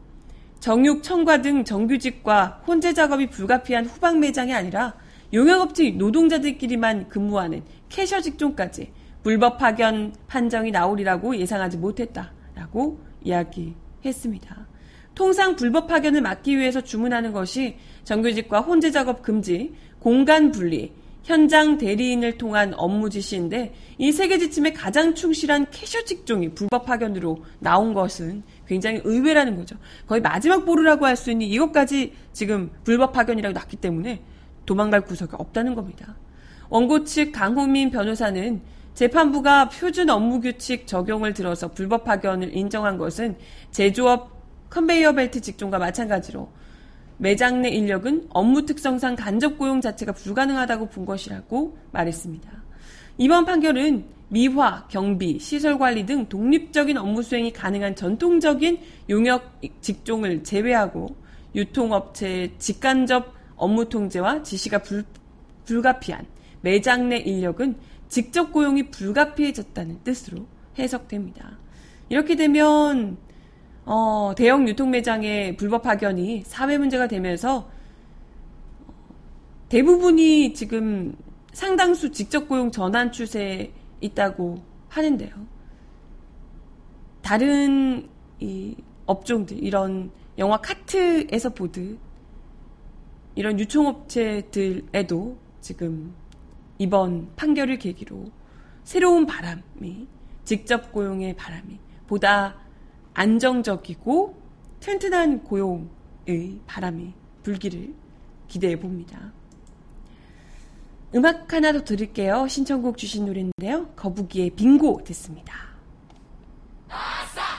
정육, 0.58 1.02
청과 1.02 1.40
등 1.40 1.64
정규직과 1.64 2.64
혼재 2.66 2.92
작업이 2.92 3.30
불가피한 3.30 3.86
후방 3.86 4.20
매장이 4.20 4.52
아니라 4.52 4.94
용역업체 5.32 5.92
노동자들끼리만 5.92 7.08
근무하는 7.08 7.62
캐셔 7.88 8.20
직종까지 8.20 8.92
불법 9.22 9.56
파견 9.56 10.12
판정이 10.26 10.72
나오리라고 10.72 11.34
예상하지 11.34 11.78
못했다라고 11.78 13.00
이야기했습니다. 13.22 14.66
통상 15.14 15.56
불법 15.56 15.86
파견을 15.86 16.20
막기 16.20 16.58
위해서 16.58 16.82
주문하는 16.82 17.32
것이 17.32 17.78
정규직과 18.04 18.60
혼재 18.60 18.90
작업 18.90 19.22
금지, 19.22 19.74
공간 19.98 20.50
분리, 20.50 20.99
현장 21.22 21.78
대리인을 21.78 22.38
통한 22.38 22.72
업무 22.76 23.10
지시인데 23.10 23.74
이 23.98 24.12
세계 24.12 24.38
지침에 24.38 24.72
가장 24.72 25.14
충실한 25.14 25.66
캐셔 25.70 26.04
직종이 26.04 26.48
불법 26.54 26.86
파견으로 26.86 27.44
나온 27.58 27.92
것은 27.92 28.42
굉장히 28.66 29.00
의외라는 29.04 29.56
거죠. 29.56 29.76
거의 30.06 30.20
마지막 30.22 30.64
보루라고 30.64 31.06
할 31.06 31.16
수 31.16 31.30
있는 31.30 31.46
이것까지 31.48 32.14
지금 32.32 32.70
불법 32.84 33.12
파견이라고 33.12 33.52
났기 33.52 33.76
때문에 33.76 34.22
도망갈 34.64 35.02
구석이 35.02 35.32
없다는 35.36 35.74
겁니다. 35.74 36.16
원고 36.70 37.04
측 37.04 37.32
강호민 37.32 37.90
변호사는 37.90 38.60
재판부가 38.94 39.68
표준 39.68 40.08
업무 40.08 40.40
규칙 40.40 40.86
적용을 40.86 41.34
들어서 41.34 41.68
불법 41.68 42.04
파견을 42.04 42.56
인정한 42.56 42.96
것은 42.96 43.36
제조업 43.70 44.40
컨베이어 44.70 45.12
벨트 45.12 45.40
직종과 45.40 45.78
마찬가지로 45.78 46.48
매장 47.20 47.60
내 47.60 47.68
인력은 47.68 48.28
업무 48.30 48.64
특성상 48.64 49.14
간접 49.14 49.58
고용 49.58 49.82
자체가 49.82 50.12
불가능하다고 50.12 50.88
본 50.88 51.04
것이라고 51.04 51.76
말했습니다. 51.92 52.50
이번 53.18 53.44
판결은 53.44 54.06
미화, 54.28 54.86
경비, 54.88 55.38
시설 55.38 55.78
관리 55.78 56.06
등 56.06 56.26
독립적인 56.30 56.96
업무 56.96 57.22
수행이 57.22 57.52
가능한 57.52 57.94
전통적인 57.94 58.78
용역 59.10 59.60
직종을 59.82 60.42
제외하고 60.44 61.14
유통업체의 61.54 62.52
직간접 62.58 63.34
업무 63.54 63.86
통제와 63.86 64.42
지시가 64.42 64.78
불, 64.78 65.04
불가피한 65.66 66.24
매장 66.62 67.10
내 67.10 67.18
인력은 67.18 67.76
직접 68.08 68.50
고용이 68.50 68.90
불가피해졌다는 68.90 70.04
뜻으로 70.04 70.46
해석됩니다. 70.78 71.58
이렇게 72.08 72.34
되면 72.34 73.18
어, 73.92 74.32
대형 74.36 74.68
유통 74.68 74.92
매장의 74.92 75.56
불법 75.56 75.82
파견이 75.82 76.44
사회 76.46 76.78
문제가 76.78 77.08
되면서 77.08 77.68
대부분이 79.68 80.54
지금 80.54 81.16
상당수 81.52 82.12
직접 82.12 82.48
고용 82.48 82.70
전환 82.70 83.10
추세에 83.10 83.72
있다고 84.00 84.62
하는데요. 84.90 85.30
다른 87.20 88.08
이 88.38 88.76
업종들 89.06 89.60
이런 89.60 90.12
영화 90.38 90.58
카트에서 90.58 91.50
보듯 91.50 91.98
이런 93.34 93.58
유통업체들에도 93.58 95.36
지금 95.60 96.14
이번 96.78 97.34
판결을 97.34 97.80
계기로 97.80 98.26
새로운 98.84 99.26
바람이 99.26 100.06
직접 100.44 100.92
고용의 100.92 101.34
바람이 101.34 101.80
보다 102.06 102.69
안정적이고 103.14 104.40
튼튼한 104.80 105.44
고용의 105.44 106.60
바람이 106.66 107.12
불기를 107.42 107.94
기대해 108.48 108.78
봅니다. 108.78 109.32
음악 111.14 111.52
하나 111.52 111.72
더 111.72 111.82
들을게요. 111.82 112.46
신청곡 112.48 112.96
주신 112.96 113.26
노래인데요. 113.26 113.88
거북이의 113.96 114.50
빙고 114.50 115.02
듣습니다. 115.04 115.70
정은아의 116.88 117.49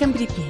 발칙한 0.00 0.12
브리핑. 0.12 0.44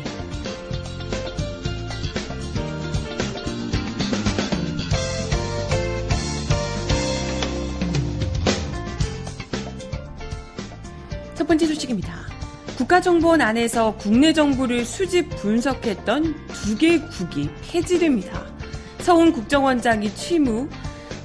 첫 11.34 11.46
번째 11.46 11.66
소식입니다. 11.66 12.14
국가정보원 12.78 13.40
안에서 13.42 13.94
국내 13.96 14.32
정보를 14.32 14.84
수집 14.84 15.28
분석했던 15.30 16.34
두 16.48 16.78
개의 16.78 17.06
국이 17.08 17.50
폐지됩니다. 17.62 18.46
서훈 19.00 19.32
국정원장이 19.32 20.14
취임 20.14 20.46
후 20.46 20.68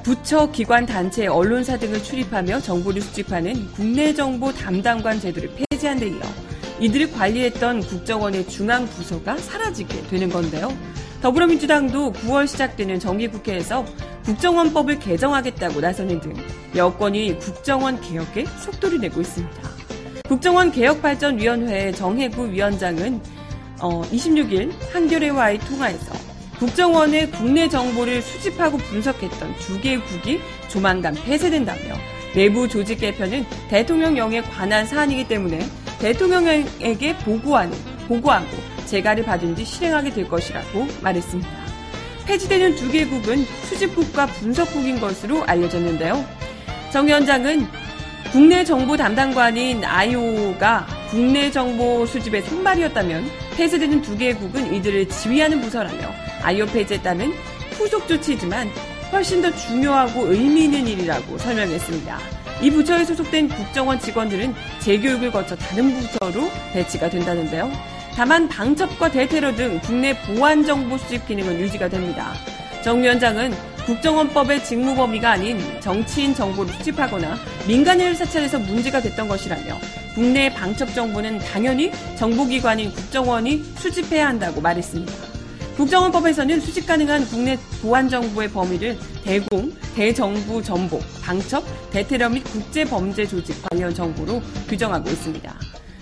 부처, 0.03 0.51
기관, 0.51 0.85
단체, 0.85 1.27
언론사 1.27 1.77
등을 1.77 2.03
출입하며 2.03 2.61
정보를 2.61 3.01
수집하는 3.01 3.71
국내 3.71 4.13
정보 4.13 4.51
담당관 4.51 5.19
제도를 5.19 5.49
폐지한 5.71 5.97
데 5.97 6.09
이어 6.09 6.54
이들을 6.79 7.11
관리했던 7.11 7.81
국정원의 7.81 8.47
중앙 8.47 8.85
부서가 8.87 9.37
사라지게 9.37 10.07
되는 10.07 10.29
건데요. 10.29 10.75
더불어민주당도 11.21 12.13
9월 12.13 12.47
시작되는 12.47 12.99
정기국회에서 12.99 13.85
국정원법을 14.25 14.99
개정하겠다고 14.99 15.79
나서는 15.79 16.19
등 16.19 16.33
여권이 16.75 17.39
국정원 17.39 18.01
개혁에 18.01 18.45
속도를 18.45 18.99
내고 18.99 19.21
있습니다. 19.21 19.69
국정원 20.27 20.71
개혁발전위원회 20.71 21.91
정혜구 21.93 22.51
위원장은 22.51 23.21
어, 23.81 24.01
26일 24.03 24.71
한겨레와의 24.91 25.59
통화에서 25.59 26.13
국정원의 26.59 27.31
국내 27.31 27.69
정보를 27.69 28.21
수집하고 28.21 28.77
분석했던 28.77 29.55
두 29.59 29.79
개의 29.81 30.01
국이 30.03 30.39
조만간 30.69 31.13
폐쇄된다며 31.13 31.95
내부 32.33 32.67
조직 32.67 32.99
개편은 32.99 33.45
대통령령에 33.69 34.41
관한 34.41 34.85
사안이기 34.85 35.27
때문에 35.27 35.59
대통령에게 36.05 37.17
보고하는, 37.17 37.75
보고하고 38.07 38.45
재가를 38.85 39.23
받은 39.23 39.55
뒤 39.55 39.65
실행하게 39.65 40.11
될 40.11 40.27
것이라고 40.27 40.87
말했습니다. 41.01 41.49
폐지되는 42.27 42.75
두 42.75 42.91
개국은 42.91 43.43
수집국과 43.63 44.27
분석국인 44.27 44.99
것으로 44.99 45.43
알려졌는데요. 45.45 46.23
정 46.91 47.07
위원장은 47.07 47.67
국내 48.31 48.63
정보 48.63 48.95
담당관인 48.95 49.83
아이오가 49.83 50.85
국내 51.09 51.49
정보 51.49 52.05
수집의 52.05 52.43
손발이었다면 52.43 53.25
폐쇄되는 53.57 54.03
두 54.03 54.15
개국은 54.15 54.75
이들을 54.75 55.09
지휘하는 55.09 55.59
부서라며 55.61 56.11
아이오 56.43 56.67
폐지에 56.67 57.01
따른 57.01 57.33
후속 57.71 58.07
조치지만 58.07 58.69
훨씬 59.11 59.41
더 59.41 59.51
중요하고 59.55 60.31
의미 60.31 60.65
있는 60.65 60.87
일이라고 60.87 61.37
설명했습니다. 61.39 62.44
이 62.61 62.71
부처에 62.71 63.03
소속된 63.05 63.49
국정원 63.49 63.99
직원들은 63.99 64.55
재교육을 64.79 65.31
거쳐 65.31 65.55
다른 65.55 65.93
부서로 65.93 66.49
배치가 66.73 67.09
된다는데요. 67.09 67.71
다만 68.15 68.47
방첩과 68.47 69.11
대테러 69.11 69.55
등 69.55 69.79
국내 69.83 70.17
보안 70.21 70.65
정보 70.65 70.97
수집 70.97 71.27
기능은 71.27 71.59
유지가 71.59 71.89
됩니다. 71.89 72.33
정 72.81 73.03
위원장은 73.03 73.53
국정원법의 73.85 74.63
직무 74.63 74.95
범위가 74.95 75.31
아닌 75.31 75.59
정치인 75.81 76.33
정보를 76.33 76.73
수집하거나 76.73 77.35
민간인을 77.67 78.15
사찰해서 78.15 78.59
문제가 78.59 79.01
됐던 79.01 79.27
것이라며 79.27 79.77
국내 80.15 80.51
방첩 80.53 80.93
정보는 80.93 81.39
당연히 81.39 81.91
정보기관인 82.15 82.91
국정원이 82.93 83.63
수집해야 83.77 84.27
한다고 84.27 84.61
말했습니다. 84.61 85.34
국정원법에서는 85.75 86.61
수집 86.61 86.87
가능한 86.87 87.25
국내 87.25 87.57
보안 87.81 88.07
정보의 88.07 88.49
범위를 88.49 88.97
대공, 89.23 89.73
대정부 89.93 90.63
정보, 90.63 90.99
방첩, 91.21 91.63
대테러 91.91 92.29
및 92.29 92.43
국제범죄 92.45 93.27
조직 93.27 93.61
관련 93.63 93.93
정보로 93.93 94.41
규정하고 94.69 95.09
있습니다. 95.09 95.53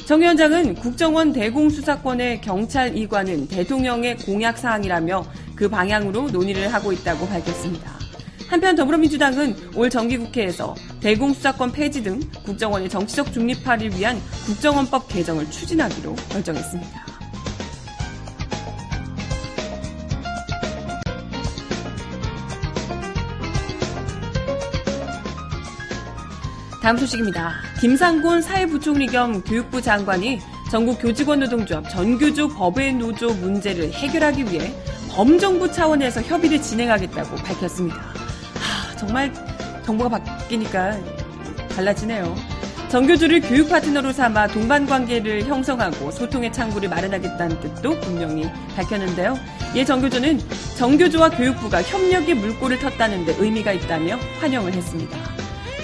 정 0.05 0.21
위원장은 0.21 0.75
국정원 0.75 1.33
대공수사권의 1.33 2.41
경찰 2.41 2.95
이관은 2.95 3.47
대통령의 3.47 4.17
공약 4.17 4.57
사항이라며 4.59 5.25
그그 5.55 5.69
방향으로 5.69 6.29
논의를 6.29 6.71
하고 6.71 6.91
있다고 6.91 7.27
밝혔습니다. 7.27 7.93
한편 8.49 8.75
더불어민주당은 8.75 9.55
올 9.75 9.89
정기국회에서 9.89 10.75
대공수사권 10.99 11.71
폐지 11.71 12.03
등 12.03 12.19
국정원의 12.45 12.89
정치적 12.89 13.33
중립화를 13.33 13.97
위한 13.97 14.21
국정원법 14.45 15.07
개정을 15.07 15.49
추진하기로 15.49 16.13
결정했습니다. 16.29 17.12
다음 26.83 26.97
소식입니다. 26.97 27.53
김상곤 27.79 28.41
사회부총리 28.41 29.07
겸 29.07 29.41
교육부 29.41 29.81
장관이 29.81 30.41
전국 30.69 31.01
교직원 31.01 31.39
노동조합 31.39 31.89
전교조 31.89 32.49
법외 32.49 32.91
노조 32.91 33.33
문제를 33.33 33.93
해결하기 33.93 34.43
위해 34.51 34.75
범정부 35.09 35.71
차원에서 35.71 36.21
협의를 36.21 36.61
진행하겠다고 36.61 37.37
밝혔습니다. 37.37 37.95
하, 37.95 38.97
정말 38.97 39.33
정보가 39.85 40.09
바뀌니까 40.09 40.99
달라지네요. 41.73 42.35
정교조를 42.89 43.39
교육 43.39 43.69
파트너로 43.69 44.11
삼아 44.11 44.47
동반 44.47 44.85
관계를 44.85 45.45
형성하고 45.45 46.11
소통의 46.11 46.51
창구를 46.51 46.89
마련하겠다는 46.89 47.61
뜻도 47.61 47.97
분명히 48.01 48.43
밝혔는데요. 48.75 49.39
이에 49.73 49.85
정교조는 49.85 50.41
정교조와 50.77 51.29
교육부가 51.29 51.81
협력의 51.81 52.35
물꼬를 52.35 52.77
텄다는 52.79 53.25
데 53.25 53.35
의미가 53.39 53.71
있다며 53.71 54.17
환영을 54.41 54.73
했습니다. 54.73 55.32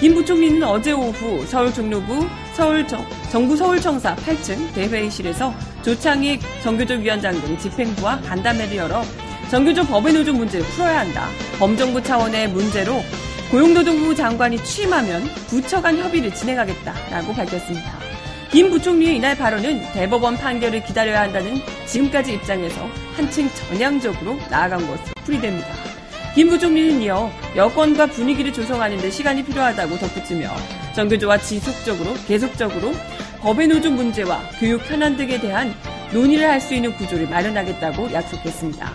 김 0.00 0.14
부총리는 0.14 0.62
어제 0.62 0.92
오후 0.92 1.44
서울 1.46 1.70
종로구 1.74 2.26
서울 2.54 2.88
정, 2.88 3.06
정부 3.30 3.54
서울청사 3.54 4.16
8층 4.16 4.72
대회의실에서 4.72 5.52
조창익 5.82 6.40
정교조 6.62 6.94
위원장 6.94 7.38
등 7.42 7.58
집행부와 7.58 8.18
간담회를 8.22 8.78
열어 8.78 9.02
정교조 9.50 9.84
법의 9.84 10.14
노조 10.14 10.32
문제를 10.32 10.64
풀어야 10.68 11.00
한다. 11.00 11.28
범정부 11.58 12.02
차원의 12.02 12.48
문제로 12.48 13.02
고용노동부 13.50 14.14
장관이 14.14 14.64
취임하면 14.64 15.24
부처 15.48 15.82
간 15.82 15.98
협의를 15.98 16.32
진행하겠다라고 16.34 17.34
밝혔습니다. 17.34 17.98
김 18.50 18.70
부총리의 18.70 19.16
이날 19.16 19.36
발언은 19.36 19.92
대법원 19.92 20.36
판결을 20.36 20.82
기다려야 20.82 21.20
한다는 21.22 21.60
지금까지 21.84 22.32
입장에서 22.34 22.88
한층 23.16 23.50
전향적으로 23.50 24.38
나아간 24.48 24.78
것으로 24.86 25.12
풀이됩니다. 25.24 25.89
김 26.34 26.48
부총리는 26.48 27.02
이어 27.02 27.30
여건과 27.56 28.06
분위기를 28.06 28.52
조성하는 28.52 28.98
데 28.98 29.10
시간이 29.10 29.44
필요하다고 29.44 29.98
덧붙이며 29.98 30.48
정교조와 30.94 31.38
지속적으로 31.38 32.14
계속적으로 32.26 32.92
법의 33.40 33.66
노조 33.68 33.90
문제와 33.90 34.40
교육 34.60 34.88
현안 34.88 35.16
등에 35.16 35.40
대한 35.40 35.74
논의를 36.12 36.48
할 36.48 36.60
수 36.60 36.74
있는 36.74 36.94
구조를 36.94 37.28
마련하겠다고 37.28 38.12
약속했습니다. 38.12 38.92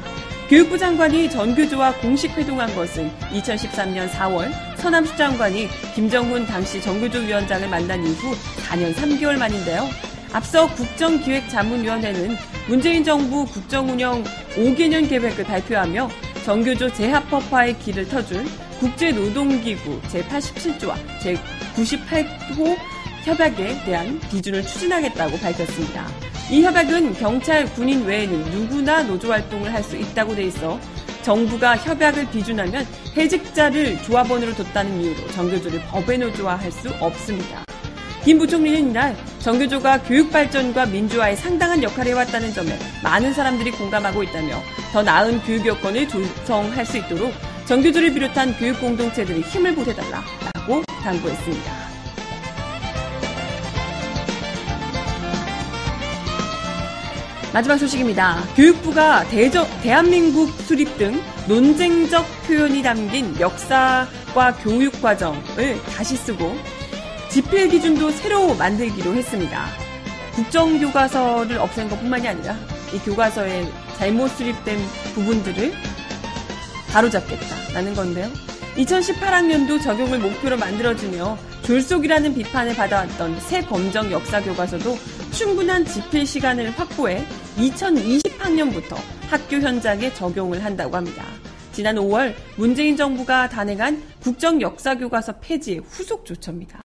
교육부 0.50 0.78
장관이 0.78 1.30
전교조와 1.30 1.94
공식 1.96 2.32
회동한 2.38 2.74
것은 2.76 3.12
2013년 3.34 4.08
4월 4.12 4.52
서남수 4.78 5.18
장관이 5.18 5.68
김정훈 5.96 6.46
당시 6.46 6.80
정교조 6.82 7.20
위원장을 7.20 7.68
만난 7.68 8.06
이후 8.06 8.34
4년 8.70 8.94
3개월 8.94 9.38
만인데요. 9.38 9.90
앞서 10.32 10.68
국정기획자문위원회는 10.76 12.38
문재인 12.68 13.04
정부 13.04 13.46
국정운영 13.46 14.24
5개년 14.56 15.10
계획을 15.10 15.44
발표하며 15.46 16.10
정교조 16.46 16.94
재합법화의 16.94 17.80
길을 17.80 18.08
터줄 18.08 18.46
국제노동기구 18.80 20.00
제87조와 20.02 20.94
제98호 21.20 22.78
협약에 23.24 23.84
대한 23.84 24.20
기준을 24.30 24.62
추진하겠다고 24.62 25.40
밝혔습니다. 25.40 26.06
이 26.52 26.62
협약은 26.62 27.14
경찰, 27.14 27.66
군인 27.74 28.06
외에는 28.06 28.52
누구나 28.52 29.02
노조 29.02 29.32
활동을 29.32 29.74
할 29.74 29.82
수 29.82 29.98
있다고 29.98 30.36
돼 30.36 30.44
있어 30.44 30.80
정부가 31.24 31.78
협약을 31.78 32.30
비준하면 32.30 32.86
해직자를 33.18 34.04
조합원으로 34.04 34.54
뒀다는 34.54 35.02
이유로 35.02 35.28
정교조를 35.32 35.82
법외 35.90 36.18
노조화할 36.18 36.72
수 36.72 36.90
없습니다. 37.00 37.66
김 38.24 38.38
부총리는 38.38 38.90
이날 38.92 39.18
정교조가 39.46 40.02
교육 40.02 40.32
발전과 40.32 40.88
민주화에 40.88 41.36
상당한 41.36 41.84
역할을 41.84 42.14
해왔다는 42.14 42.52
점에 42.52 42.80
많은 43.04 43.32
사람들이 43.32 43.70
공감하고 43.70 44.24
있다며 44.24 44.60
더 44.92 45.04
나은 45.04 45.40
교육 45.44 45.68
여건을 45.68 46.08
조성할 46.08 46.84
수 46.84 46.98
있도록 46.98 47.32
정교조를 47.68 48.12
비롯한 48.16 48.58
교육 48.58 48.82
공동체들이 48.82 49.42
힘을 49.42 49.76
보태달라라고 49.76 50.82
당부했습니다. 51.04 51.72
마지막 57.54 57.78
소식입니다. 57.78 58.42
교육부가 58.56 59.26
대저, 59.26 59.68
대한민국 59.84 60.50
수립 60.62 60.98
등 60.98 61.22
논쟁적 61.48 62.26
표현이 62.48 62.82
담긴 62.82 63.40
역사과 63.40 64.56
교육 64.64 65.00
과정을 65.04 65.80
다시 65.96 66.16
쓰고 66.16 66.58
집필 67.36 67.68
기준도 67.68 68.12
새로 68.12 68.56
만들기로 68.56 69.14
했습니다. 69.14 69.66
국정교과서를 70.36 71.58
없앤 71.58 71.90
것 71.90 72.00
뿐만이 72.00 72.26
아니라 72.26 72.56
이 72.94 72.98
교과서에 73.00 73.70
잘못 73.98 74.30
수립된 74.30 74.80
부분들을 75.16 75.74
바로잡겠다라는 76.94 77.94
건데요. 77.94 78.30
2018학년도 78.78 79.84
적용을 79.84 80.20
목표로 80.20 80.56
만들어지며 80.56 81.38
졸속이라는 81.64 82.36
비판을 82.36 82.74
받아왔던 82.74 83.42
새 83.42 83.62
검정 83.64 84.10
역사 84.14 84.42
교과서도 84.42 84.96
충분한 85.34 85.84
집필 85.84 86.26
시간을 86.26 86.70
확보해 86.70 87.26
2020학년부터 87.58 88.96
학교 89.28 89.58
현장에 89.58 90.14
적용을 90.14 90.64
한다고 90.64 90.96
합니다. 90.96 91.26
지난 91.74 91.98
5월 91.98 92.34
문재인 92.56 92.96
정부가 92.96 93.50
단행한 93.50 94.02
국정 94.22 94.62
역사 94.62 94.96
교과서 94.96 95.34
폐지의 95.42 95.80
후속 95.80 96.24
조처입니다. 96.24 96.85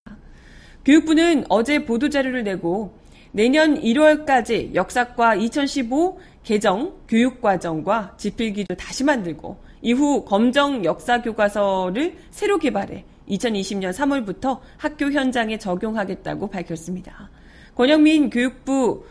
교육부는 0.85 1.45
어제 1.49 1.85
보도자료를 1.85 2.45
내고 2.45 2.93
내년 3.33 3.81
1월까지 3.81 4.75
역사과 4.75 5.37
2015 5.37 6.19
개정 6.43 6.95
교육과정과 7.09 8.15
집필기를 8.17 8.77
다시 8.77 9.05
만들고 9.05 9.57
이후 9.83 10.25
검정 10.25 10.85
역사 10.85 11.23
교과서를 11.23 12.17
새로 12.31 12.59
개발해 12.59 13.05
2020년 13.29 13.93
3월부터 13.93 14.59
학교 14.77 15.11
현장에 15.11 15.59
적용하겠다고 15.59 16.49
밝혔습니다. 16.49 17.31
권영민 17.77 18.31
교육부 18.31 19.05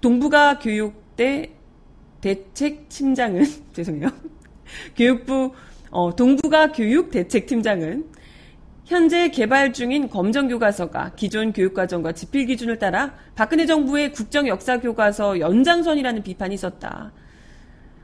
동부가 0.00 0.58
교육대 0.58 1.50
대책팀장은 2.20 3.44
죄송해요. 3.72 4.08
교육부 4.96 5.52
어, 5.90 6.14
동부가 6.14 6.72
교육 6.72 7.10
대책팀장은 7.10 8.04
현재 8.84 9.30
개발 9.30 9.72
중인 9.72 10.10
검정 10.10 10.46
교과서가 10.46 11.12
기존 11.16 11.54
교육과정과 11.54 12.12
집필 12.12 12.44
기준을 12.44 12.78
따라 12.78 13.14
박근혜 13.34 13.64
정부의 13.64 14.12
국정 14.12 14.46
역사 14.46 14.78
교과서 14.78 15.40
연장선이라는 15.40 16.22
비판이 16.22 16.54
있었다. 16.54 17.10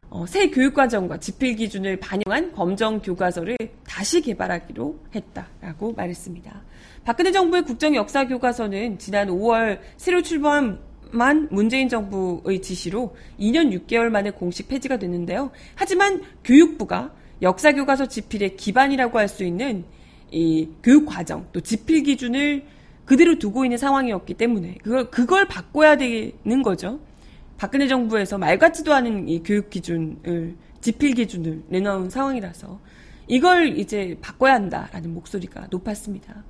어, 0.09 0.25
새 0.27 0.49
교육과정과 0.49 1.19
집필 1.19 1.57
기준을 1.57 1.99
반영한 2.01 2.53
검정 2.53 3.03
교과서를 3.03 3.59
다시 3.87 4.23
개발하기로 4.23 4.99
했다라고 5.15 5.93
말했습니다. 5.93 6.63
박근혜 7.05 7.31
정부의 7.31 7.63
국정 7.65 7.95
역사 7.95 8.27
교과서는 8.27 8.99
지난 8.99 9.29
5월 9.29 9.81
새로 9.99 10.23
출범한 10.23 10.79
문재인 11.51 11.91
정부의 11.91 12.63
지시로 12.63 13.15
2년 13.39 13.87
6개월 13.87 14.09
만에 14.09 14.31
공식 14.31 14.69
폐지가 14.69 14.99
됐는데요. 14.99 15.51
하지만 15.75 16.23
교육부가 16.43 17.13
역사 17.43 17.73
교과서 17.73 18.07
집필의 18.07 18.57
기반이라고 18.57 19.19
할 19.19 19.29
수 19.29 19.45
있는 19.45 19.85
이 20.31 20.69
교육 20.83 21.07
과정 21.07 21.47
또 21.53 21.61
집필 21.61 22.03
기준을 22.03 22.65
그대로 23.05 23.39
두고 23.39 23.65
있는 23.65 23.77
상황이었기 23.77 24.35
때문에 24.35 24.77
그걸 24.83 25.11
그걸 25.11 25.49
바꿔야 25.49 25.97
되는 25.97 26.63
거죠. 26.63 27.01
박근혜 27.59 27.89
정부에서 27.89 28.39
말 28.39 28.59
같지도 28.59 28.95
않은 28.95 29.29
이 29.29 29.43
교육 29.43 29.71
기준을 29.71 30.57
집필 30.81 31.15
기준을 31.15 31.65
내놓은 31.69 32.09
상황이라서 32.09 32.81
이걸 33.27 33.79
이제 33.79 34.17
바꿔야 34.21 34.55
한다라는 34.55 35.13
목소리가 35.15 35.69
높았습니다. 35.71 36.43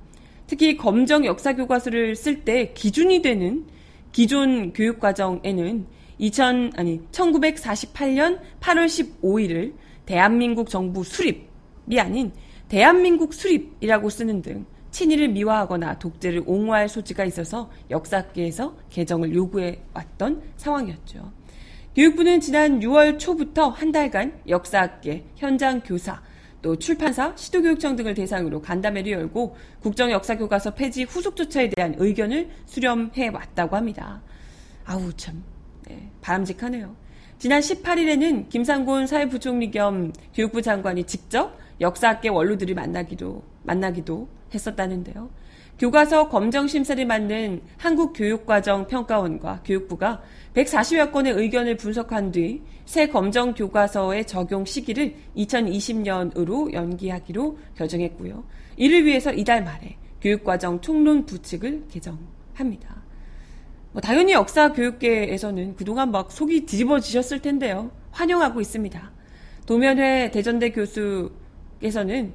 특히 0.47 0.77
검정 0.77 1.25
역사 1.25 1.55
교과서를 1.55 2.15
쓸 2.15 2.43
때 2.43 2.73
기준이 2.73 3.21
되는 3.21 3.65
기존 4.11 4.73
교육 4.73 4.99
과정에는 4.99 5.85
2000 6.17 6.73
아니 6.75 6.99
1948년 7.11 8.39
8월 8.59 8.85
15일을 8.85 9.73
대한민국 10.05 10.69
정부 10.69 11.03
수립이 11.03 11.99
아닌 11.99 12.31
대한민국 12.71 13.33
수립이라고 13.33 14.09
쓰는 14.09 14.41
등 14.41 14.65
친일을 14.91 15.27
미화하거나 15.27 15.99
독재를 15.99 16.43
옹호할 16.45 16.87
소지가 16.87 17.25
있어서 17.25 17.69
역사학계에서 17.89 18.77
개정을 18.89 19.35
요구해 19.35 19.81
왔던 19.93 20.41
상황이었죠. 20.55 21.33
교육부는 21.93 22.39
지난 22.39 22.79
6월 22.79 23.19
초부터 23.19 23.67
한 23.67 23.91
달간 23.91 24.39
역사학계, 24.47 25.25
현장 25.35 25.81
교사, 25.81 26.21
또 26.61 26.77
출판사, 26.77 27.35
시도교육청 27.35 27.97
등을 27.97 28.13
대상으로 28.13 28.61
간담회를 28.61 29.11
열고 29.11 29.57
국정역사교과서 29.81 30.73
폐지 30.73 31.03
후속 31.03 31.35
조처에 31.35 31.71
대한 31.71 31.95
의견을 31.97 32.51
수렴해 32.67 33.31
왔다고 33.33 33.75
합니다. 33.75 34.21
아우 34.85 35.11
참 35.17 35.43
네, 35.89 36.09
바람직하네요. 36.21 36.95
지난 37.37 37.59
18일에는 37.59 38.47
김상곤 38.47 39.07
사회부총리 39.07 39.71
겸 39.71 40.13
교육부 40.33 40.61
장관이 40.61 41.03
직접 41.03 41.59
역사학계 41.81 42.29
원로들을 42.29 42.75
만나기도 42.75 43.43
만나기도 43.63 44.29
했었다는데요. 44.53 45.29
교과서 45.79 46.29
검정 46.29 46.67
심사를 46.67 47.03
맡는 47.05 47.61
한국교육과정평가원과 47.77 49.63
교육부가 49.65 50.21
140여 50.53 51.11
건의 51.11 51.33
의견을 51.33 51.77
분석한 51.77 52.31
뒤 52.31 52.61
새 52.91 53.07
검정 53.07 53.53
교과서의 53.53 54.25
적용 54.25 54.65
시기를 54.65 55.15
2020년으로 55.37 56.73
연기하기로 56.73 57.57
결정했고요. 57.77 58.43
이를 58.75 59.05
위해서 59.05 59.31
이달 59.31 59.63
말에 59.63 59.95
교육과정 60.19 60.81
총론 60.81 61.25
부칙을 61.25 61.85
개정합니다. 61.89 63.01
뭐 63.93 64.01
당연히 64.01 64.33
역사 64.33 64.73
교육계에서는 64.73 65.77
그동안 65.77 66.11
막 66.11 66.33
속이 66.33 66.65
뒤집어지셨을 66.65 67.41
텐데요. 67.41 67.91
환영하고 68.11 68.59
있습니다. 68.59 69.11
도면회 69.65 70.31
대전대 70.31 70.71
교수 70.71 71.31
께서는 71.81 72.33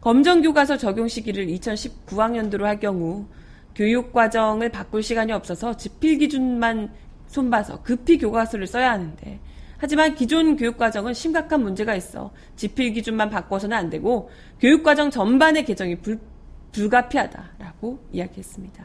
검정교과서 0.00 0.76
적용 0.78 1.08
시기를 1.08 1.46
2019학년도로 1.46 2.62
할 2.62 2.80
경우 2.80 3.26
교육과정을 3.74 4.70
바꿀 4.70 5.02
시간이 5.02 5.32
없어서 5.32 5.76
지필 5.76 6.18
기준만 6.18 6.92
손봐서 7.26 7.82
급히 7.82 8.16
교과서를 8.18 8.66
써야 8.66 8.92
하는데 8.92 9.40
하지만 9.78 10.14
기존 10.14 10.56
교육과정은 10.56 11.12
심각한 11.12 11.62
문제가 11.62 11.94
있어 11.94 12.30
지필 12.56 12.92
기준만 12.92 13.28
바꿔서는 13.30 13.76
안 13.76 13.90
되고 13.90 14.30
교육과정 14.60 15.10
전반의 15.10 15.64
개정이 15.64 15.96
불, 15.96 16.18
불가피하다라고 16.72 17.98
이야기했습니다. 18.12 18.84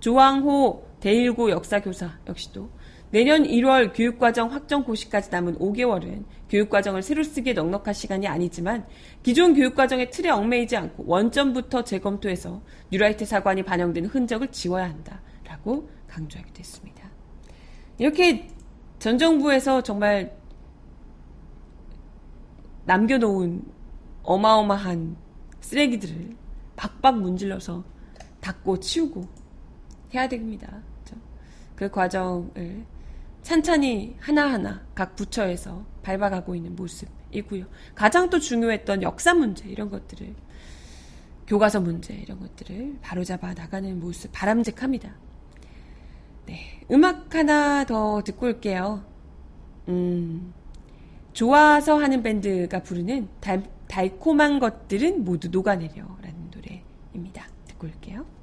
조항호 0.00 0.86
대1고 1.00 1.50
역사교사 1.50 2.18
역시도 2.28 2.70
내년 3.10 3.44
1월 3.44 3.92
교육과정 3.94 4.52
확정 4.52 4.84
고시까지 4.84 5.30
남은 5.30 5.58
5개월은 5.58 6.24
교육과정을 6.50 7.02
새로 7.02 7.22
쓰기에 7.22 7.54
넉넉한 7.54 7.94
시간이 7.94 8.26
아니지만 8.26 8.86
기존 9.22 9.54
교육과정의 9.54 10.10
틀에 10.10 10.28
얽매이지 10.28 10.76
않고 10.76 11.04
원점부터 11.06 11.84
재검토해서 11.84 12.60
뉴라이트 12.90 13.24
사관이 13.24 13.62
반영된 13.62 14.06
흔적을 14.06 14.48
지워야 14.48 14.90
한다라고 14.90 15.88
강조하기도 16.06 16.58
했습니다. 16.58 17.08
이렇게 17.98 18.48
전 18.98 19.16
정부에서 19.16 19.82
정말 19.82 20.36
남겨놓은 22.84 23.64
어마어마한 24.22 25.16
쓰레기들을 25.60 26.36
박박 26.76 27.20
문질러서 27.20 27.84
닦고 28.40 28.80
치우고 28.80 29.26
해야 30.14 30.28
됩니다. 30.28 30.80
그렇죠? 31.04 31.20
그 31.74 31.90
과정을 31.90 32.84
찬찬히 33.42 34.16
하나하나 34.20 34.86
각 34.94 35.16
부처에서 35.16 35.84
밟아가고 36.02 36.54
있는 36.54 36.76
모습이고요. 36.76 37.66
가장 37.94 38.30
또 38.30 38.38
중요했던 38.38 39.02
역사 39.02 39.34
문제 39.34 39.68
이런 39.68 39.90
것들을 39.90 40.34
교과서 41.46 41.80
문제 41.80 42.14
이런 42.14 42.40
것들을 42.40 42.98
바로잡아 43.00 43.54
나가는 43.54 43.98
모습 43.98 44.30
바람직합니다. 44.32 45.14
네, 46.46 46.80
음악 46.90 47.34
하나 47.34 47.84
더 47.84 48.22
듣고 48.22 48.46
올게요. 48.46 49.04
음, 49.88 50.52
좋아서 51.32 51.98
하는 51.98 52.22
밴드가 52.22 52.82
부르는 52.82 53.28
달, 53.40 53.62
달콤한 53.88 54.58
것들은 54.58 55.24
모두 55.24 55.48
녹아내려라는 55.48 56.50
노래입니다. 56.52 57.46
듣고 57.66 57.86
올게요. 57.86 58.37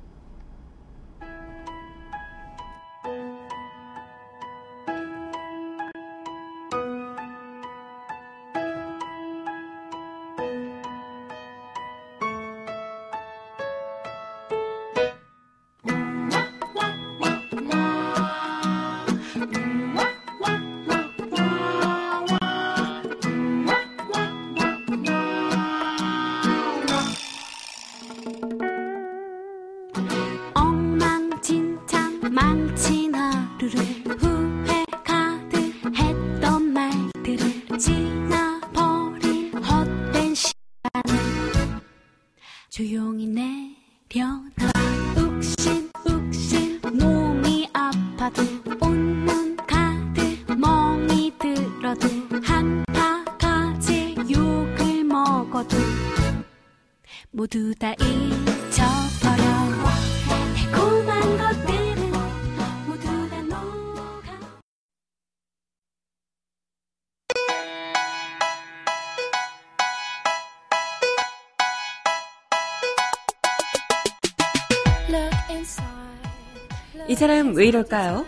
사람 77.25 77.55
왜 77.55 77.69
이럴까요? 77.69 78.23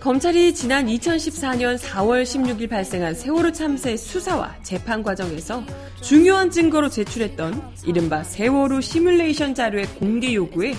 검찰이 0.00 0.54
지난 0.54 0.86
2014년 0.86 1.78
4월 1.78 2.22
16일 2.22 2.70
발생한 2.70 3.14
세월호 3.14 3.52
참사의 3.52 3.98
수사와 3.98 4.56
재판 4.62 5.02
과정에서 5.02 5.62
중요한 6.00 6.50
증거로 6.50 6.88
제출했던 6.88 7.74
이른바 7.84 8.24
세월호 8.24 8.80
시뮬레이션 8.80 9.54
자료의 9.54 9.84
공개 9.98 10.32
요구에 10.32 10.72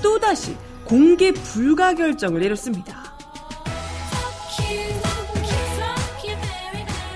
또다시 0.00 0.54
공개 0.84 1.32
불가 1.32 1.92
결정을 1.94 2.40
내렸습니다. 2.42 3.09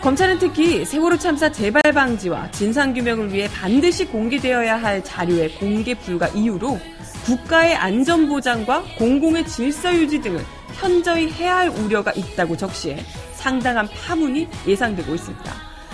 검찰은 0.05 0.39
특히 0.39 0.85
세월호 0.85 1.17
참사 1.17 1.51
재발 1.51 1.81
방지와 1.95 2.51
진상 2.51 2.93
규명을 2.93 3.33
위해 3.33 3.49
반드시 3.49 4.05
공개되어야 4.05 4.77
할 4.77 5.03
자료의 5.03 5.55
공개 5.55 5.95
불가 5.95 6.29
이유로 6.29 6.79
국가의 7.25 7.75
안전 7.75 8.29
보장과 8.29 8.85
공공의 8.99 9.47
질서 9.47 9.95
유지 9.95 10.21
등을 10.21 10.45
현저히 10.75 11.31
해야 11.31 11.57
할 11.57 11.69
우려가 11.71 12.13
있다고 12.13 12.55
적시해 12.55 13.03
상당한 13.33 13.89
파문이 13.89 14.47
예상되고 14.67 15.15
있습니다. 15.15 15.53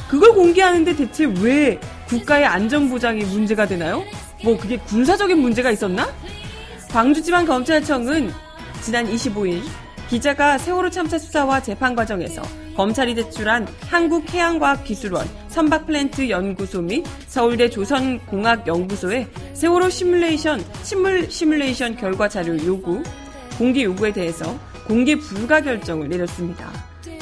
그걸 0.09 0.33
공개하는데 0.35 0.97
대체 0.97 1.33
왜 1.41 1.79
국가의 2.09 2.47
안전보장이 2.47 3.23
문제가 3.27 3.69
되나요? 3.69 4.03
뭐 4.43 4.59
그게 4.59 4.77
군사적인 4.77 5.39
문제가 5.39 5.71
있었나? 5.71 6.13
광주지방검찰청은 6.91 8.33
지난 8.83 9.07
25일 9.07 9.63
기자가 10.11 10.59
세월호 10.59 10.91
참사 10.91 11.19
수사와 11.19 11.63
재판 11.63 11.95
과정에서 11.95 12.43
검찰이 12.77 13.15
제출한 13.15 13.69
한국해양과학기술원 13.87 15.25
선박플랜트 15.47 16.29
연구소 16.29 16.83
및 16.83 17.05
서울대 17.29 17.71
조선공학연구소의 17.71 19.29
세월호 19.55 19.89
시뮬레이션, 19.89 20.65
침물 20.83 21.31
시뮬레이션 21.31 21.97
결과 21.97 22.29
자료 22.29 22.59
요구, 22.65 23.05
공개 23.57 23.85
요구에 23.85 24.13
대해서 24.13 24.59
공개 24.89 25.15
불가 25.15 25.61
결정을 25.61 26.09
내렸습니다. 26.09 26.69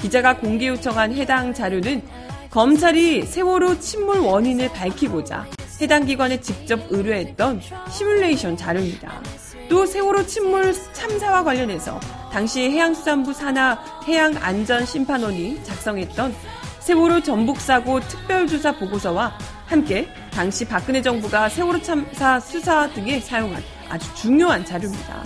기자가 0.01 0.39
공개 0.39 0.69
요청한 0.69 1.13
해당 1.13 1.53
자료는 1.53 2.01
검찰이 2.49 3.27
세월호 3.27 3.81
침몰 3.81 4.21
원인을 4.21 4.73
밝히고자 4.73 5.47
해당 5.83 6.07
기관에 6.07 6.41
직접 6.41 6.81
의뢰했던 6.89 7.61
시뮬레이션 7.91 8.57
자료입니다. 8.57 9.21
또 9.69 9.85
세월호 9.85 10.25
침몰 10.27 10.73
참사와 10.95 11.45
관련해서 11.45 12.01
당시 12.39 12.71
해양수산부 12.71 13.33
산하 13.33 13.77
해양안전심판원이 14.07 15.65
작성했던 15.65 16.33
세월호 16.79 17.21
전북사고 17.21 17.99
특별조사 17.99 18.79
보고서와 18.79 19.37
함께 19.67 20.07
당시 20.31 20.65
박근혜 20.65 21.03
정부가 21.03 21.49
세월호 21.49 21.83
참사 21.83 22.39
수사 22.39 22.89
등에 22.91 23.19
사용한 23.19 23.61
아주 23.89 24.15
중요한 24.15 24.65
자료입니다. 24.65 25.25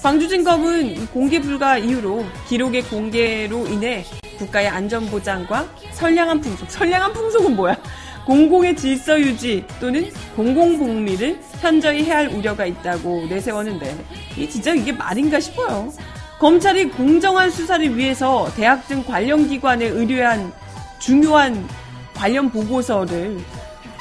광주진검은 0.00 1.08
공개 1.08 1.38
불가 1.42 1.76
이후로 1.76 2.24
기록의 2.48 2.84
공개로 2.84 3.66
인해 3.66 4.02
국가의 4.38 4.68
안전보장과 4.68 5.68
선량한 5.92 6.40
풍속, 6.40 6.70
선량한 6.70 7.12
풍속은 7.12 7.54
뭐야? 7.54 7.76
공공의 8.24 8.76
질서 8.76 9.20
유지 9.20 9.62
또는 9.78 10.10
공공복리를 10.34 11.38
현저히 11.60 12.04
해할 12.04 12.28
우려가 12.28 12.64
있다고 12.64 13.26
내세웠는데 13.26 13.94
이 14.38 14.48
진짜 14.48 14.74
이게 14.74 14.90
말인가 14.90 15.38
싶어요. 15.38 15.92
검찰이 16.38 16.90
공정한 16.90 17.50
수사를 17.50 17.96
위해서 17.96 18.48
대학 18.56 18.86
등 18.88 19.02
관련 19.04 19.48
기관에 19.48 19.86
의뢰한 19.86 20.52
중요한 20.98 21.66
관련 22.14 22.50
보고서를 22.50 23.38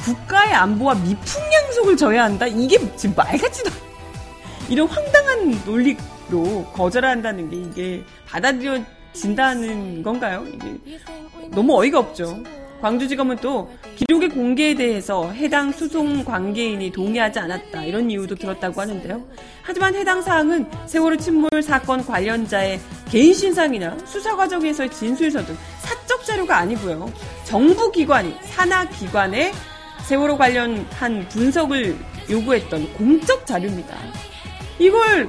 국가의 0.03 0.53
안보와 0.53 0.95
미풍양속을 0.95 1.97
져야 1.97 2.25
한다? 2.25 2.45
이게 2.45 2.77
지금 2.95 3.15
말 3.15 3.37
같지도 3.37 3.71
이런 4.69 4.87
황당한 4.87 5.61
논리로 5.65 6.65
거절한다는 6.73 7.49
게 7.49 7.55
이게 7.57 8.03
받아들여진다는 8.27 10.03
건가요? 10.03 10.45
이게 10.47 10.99
너무 11.51 11.79
어이가 11.79 11.99
없죠. 11.99 12.37
광주지검은 12.85 13.37
또 13.37 13.71
기록의 13.95 14.29
공개에 14.29 14.75
대해서 14.75 15.31
해당 15.31 15.71
수송 15.71 16.23
관계인이 16.23 16.91
동의하지 16.91 17.39
않았다 17.39 17.83
이런 17.83 18.11
이유도 18.11 18.35
들었다고 18.35 18.79
하는데요. 18.79 19.23
하지만 19.63 19.95
해당 19.95 20.21
사항은 20.21 20.69
세월호 20.85 21.17
침몰 21.17 21.49
사건 21.63 22.05
관련자의 22.05 22.79
개인 23.09 23.33
신상이나 23.33 23.97
수사 24.05 24.35
과정에서의 24.35 24.91
진술서 24.91 25.43
등 25.45 25.57
사적 25.79 26.25
자료가 26.25 26.57
아니고요. 26.57 27.11
정부 27.43 27.91
기관이 27.91 28.35
산하 28.43 28.87
기관에 28.87 29.51
세월호 30.03 30.37
관련한 30.37 31.27
분석을 31.29 31.97
요구했던 32.29 32.93
공적 32.93 33.47
자료입니다. 33.47 33.97
이걸 34.77 35.27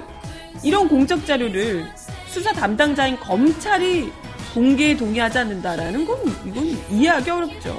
이런 0.63 0.87
공적 0.89 1.25
자료를 1.25 1.87
수사 2.27 2.53
담당자인 2.53 3.17
검찰이 3.17 4.13
공개에 4.57 4.97
동의하지 4.97 5.41
않는다라는 5.41 6.07
건 6.07 6.17
이건 6.47 6.65
이해하기 6.91 7.29
어렵죠. 7.29 7.79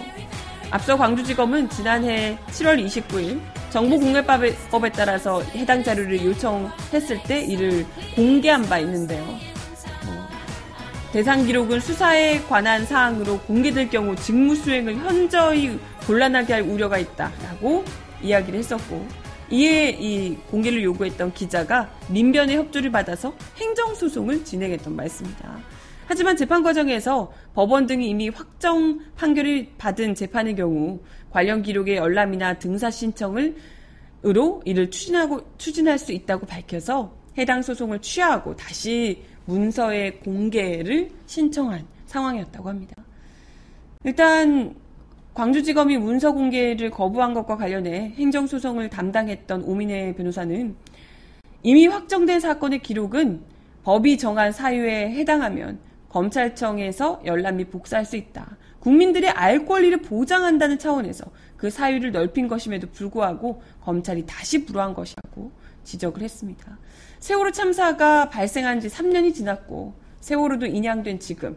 앞서 0.70 0.96
광주지검은 0.96 1.70
지난해 1.72 2.38
7월 2.52 2.86
29일 2.86 3.42
정보공개법에 3.72 4.92
따라서 4.92 5.42
해당 5.56 5.84
자료를 5.84 6.24
요청했을 6.24 7.24
때 7.24 7.42
이를 7.42 7.84
공개한 8.16 8.62
바 8.70 8.78
있는데요. 8.78 9.26
뭐, 9.26 10.28
대상 11.12 11.48
기록은 11.48 11.80
수사에 11.80 12.42
관한 12.44 12.86
사항으로 12.86 13.40
공개될 13.40 13.90
경우 13.90 14.16
직무 14.16 14.54
수행을 14.54 14.98
현저히 14.98 15.80
곤란하게 16.06 16.54
할 16.54 16.62
우려가 16.62 17.00
있다라고 17.00 17.86
이야기를 18.22 18.60
했었고 18.60 19.08
이에 19.50 19.98
이 20.00 20.36
공개를 20.52 20.84
요구했던 20.84 21.34
기자가 21.34 21.90
민변의 22.10 22.56
협조를 22.58 22.92
받아서 22.92 23.34
행정소송을 23.56 24.46
진행했던 24.46 24.96
말씀입니다. 24.96 25.58
하지만 26.08 26.38
재판 26.38 26.64
과정에서 26.64 27.32
법원 27.54 27.86
등이 27.86 28.10
이미 28.10 28.30
확정 28.30 29.00
판결을 29.16 29.68
받은 29.78 30.16
재판의 30.16 30.56
경우 30.56 31.00
관련 31.30 31.62
기록의 31.62 31.98
열람이나 31.98 32.60
등사 32.60 32.90
신청을 32.90 33.56
으로 34.26 34.62
이를 34.66 34.90
추진하고 34.90 35.42
추진할 35.58 36.00
수 36.00 36.12
있다고 36.12 36.48
밝혀서 36.48 37.14
해당 37.38 37.62
소송을 37.62 38.00
취하하고 38.00 38.56
다시 38.56 39.22
문서의 39.46 40.20
공개를 40.22 41.12
신청한 41.28 41.86
상황이었다고 42.08 42.68
합니다. 42.68 42.96
일단 44.04 44.76
광주지검이 45.36 45.98
문서 45.98 46.32
공개를 46.32 46.90
거부한 46.90 47.36
것과 47.36 47.58
관련해 47.58 48.14
행정소송을 48.18 48.90
담당했던 48.90 49.64
오민혜 49.64 50.16
변호사는 50.16 50.76
이미 51.62 51.86
확정된 51.86 52.40
사건의 52.40 52.80
기록은 52.82 53.42
법이 53.84 54.18
정한 54.18 54.52
사유에 54.52 55.12
해당하면 55.12 55.80
검찰청에서 56.18 57.22
열람 57.26 57.58
및 57.58 57.70
복사할 57.70 58.04
수 58.04 58.16
있다. 58.16 58.58
국민들의 58.80 59.30
알 59.30 59.66
권리를 59.66 60.02
보장한다는 60.02 60.80
차원에서 60.80 61.26
그 61.56 61.70
사유를 61.70 62.12
넓힌 62.12 62.48
것임에도 62.48 62.88
불구하고 62.92 63.62
검찰이 63.82 64.26
다시 64.26 64.66
불허한 64.66 64.96
것이라고 64.96 65.52
지적을 65.84 66.24
했습니다. 66.24 66.80
세월호 67.20 67.52
참사가 67.52 68.30
발생한 68.30 68.80
지 68.80 68.88
3년이 68.88 69.36
지났고 69.36 69.94
세월호도 70.20 70.66
인양된 70.66 71.20
지금 71.20 71.56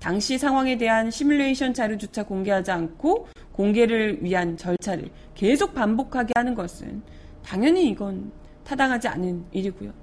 당시 0.00 0.36
상황에 0.36 0.76
대한 0.78 1.12
시뮬레이션 1.12 1.72
자료조차 1.72 2.24
공개하지 2.24 2.72
않고 2.72 3.28
공개를 3.52 4.24
위한 4.24 4.56
절차를 4.56 5.10
계속 5.34 5.74
반복하게 5.74 6.32
하는 6.34 6.56
것은 6.56 7.02
당연히 7.44 7.88
이건 7.88 8.32
타당하지 8.64 9.06
않은 9.06 9.44
일이고요. 9.52 10.01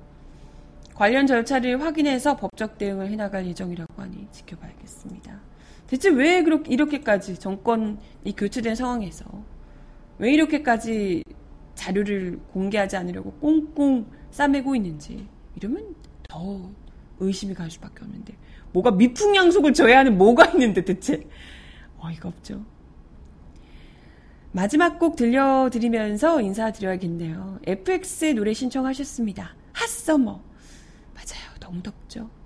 관련 1.00 1.28
절차를 1.28 1.82
확인해서 1.82 2.36
법적 2.36 2.78
대응을 2.78 3.10
해나갈 3.10 3.45
예정이라고 3.47 4.02
하니 4.02 4.28
지켜봐야겠습니다. 4.34 5.39
대체 5.88 6.10
왜 6.10 6.43
그렇게 6.43 6.74
이렇게까지 6.74 7.39
정권이 7.39 8.36
교체된 8.36 8.76
상황에서 8.76 9.24
왜 10.18 10.34
이렇게까지 10.34 11.24
자료를 11.74 12.41
공개하지 12.52 12.97
않으려고 12.97 13.32
꽁꽁 13.39 14.08
싸매고 14.32 14.76
있는지 14.76 15.26
이러면 15.56 15.95
더 16.28 16.70
의심이 17.22 17.54
갈 17.54 17.72
수밖에 17.72 18.04
없는데 18.04 18.36
뭐가 18.74 18.91
미풍양속을 18.91 19.72
져야 19.72 20.00
하는 20.00 20.18
뭐가 20.18 20.47
있는데 20.47 20.84
대체 20.84 21.26
어이가 21.97 22.28
없죠. 22.28 22.66
마지막 24.52 25.00
곡 25.00 25.16
들려드리면서 25.16 26.41
인사드려야겠네요. 26.41 27.60
FX의 27.66 28.34
노래 28.34 28.54
신청하셨습니다. 28.54 29.56
핫서머. 29.72 30.49
덥 31.72 32.39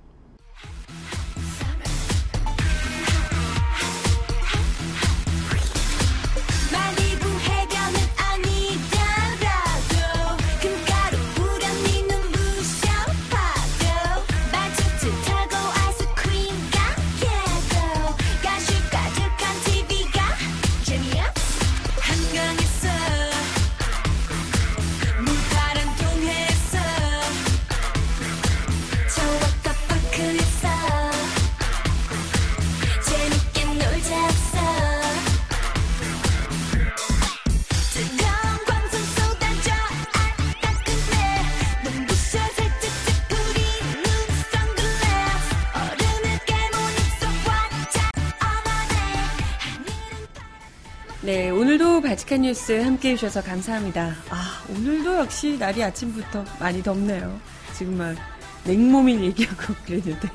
바치칸 52.34 52.42
뉴스 52.42 52.72
함께 52.82 53.12
해주셔서 53.12 53.44
감사합니다. 53.44 54.16
아, 54.30 54.64
오늘도 54.70 55.18
역시 55.18 55.56
날이 55.60 55.84
아침부터 55.84 56.44
많이 56.60 56.82
덥네요. 56.82 57.40
지금 57.78 57.98
막 57.98 58.16
냉모밀 58.64 59.24
얘기하고 59.26 59.74
그랬는데. 59.86 60.30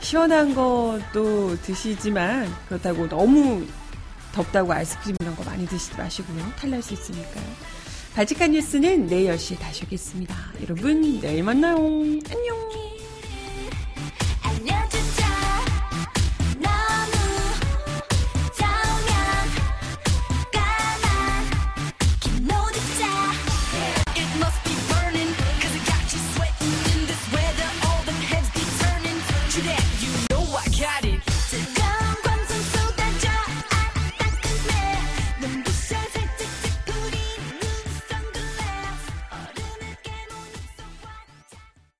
시원한 0.00 0.54
것도 0.54 1.60
드시지만 1.62 2.48
그렇다고 2.68 3.08
너무 3.08 3.66
덥다고 4.32 4.72
아이스크림 4.72 5.16
이런 5.20 5.34
거 5.34 5.42
많이 5.42 5.66
드시지 5.66 5.96
마시고요. 5.96 6.44
탈날 6.56 6.80
수 6.80 6.94
있으니까요. 6.94 7.44
바치칸 8.14 8.52
뉴스는 8.52 9.08
내일 9.08 9.34
10시에 9.34 9.58
다시 9.58 9.84
오겠습니다. 9.84 10.34
여러분, 10.62 11.20
내일 11.20 11.42
만나요. 11.42 11.76
안녕! 11.76 12.95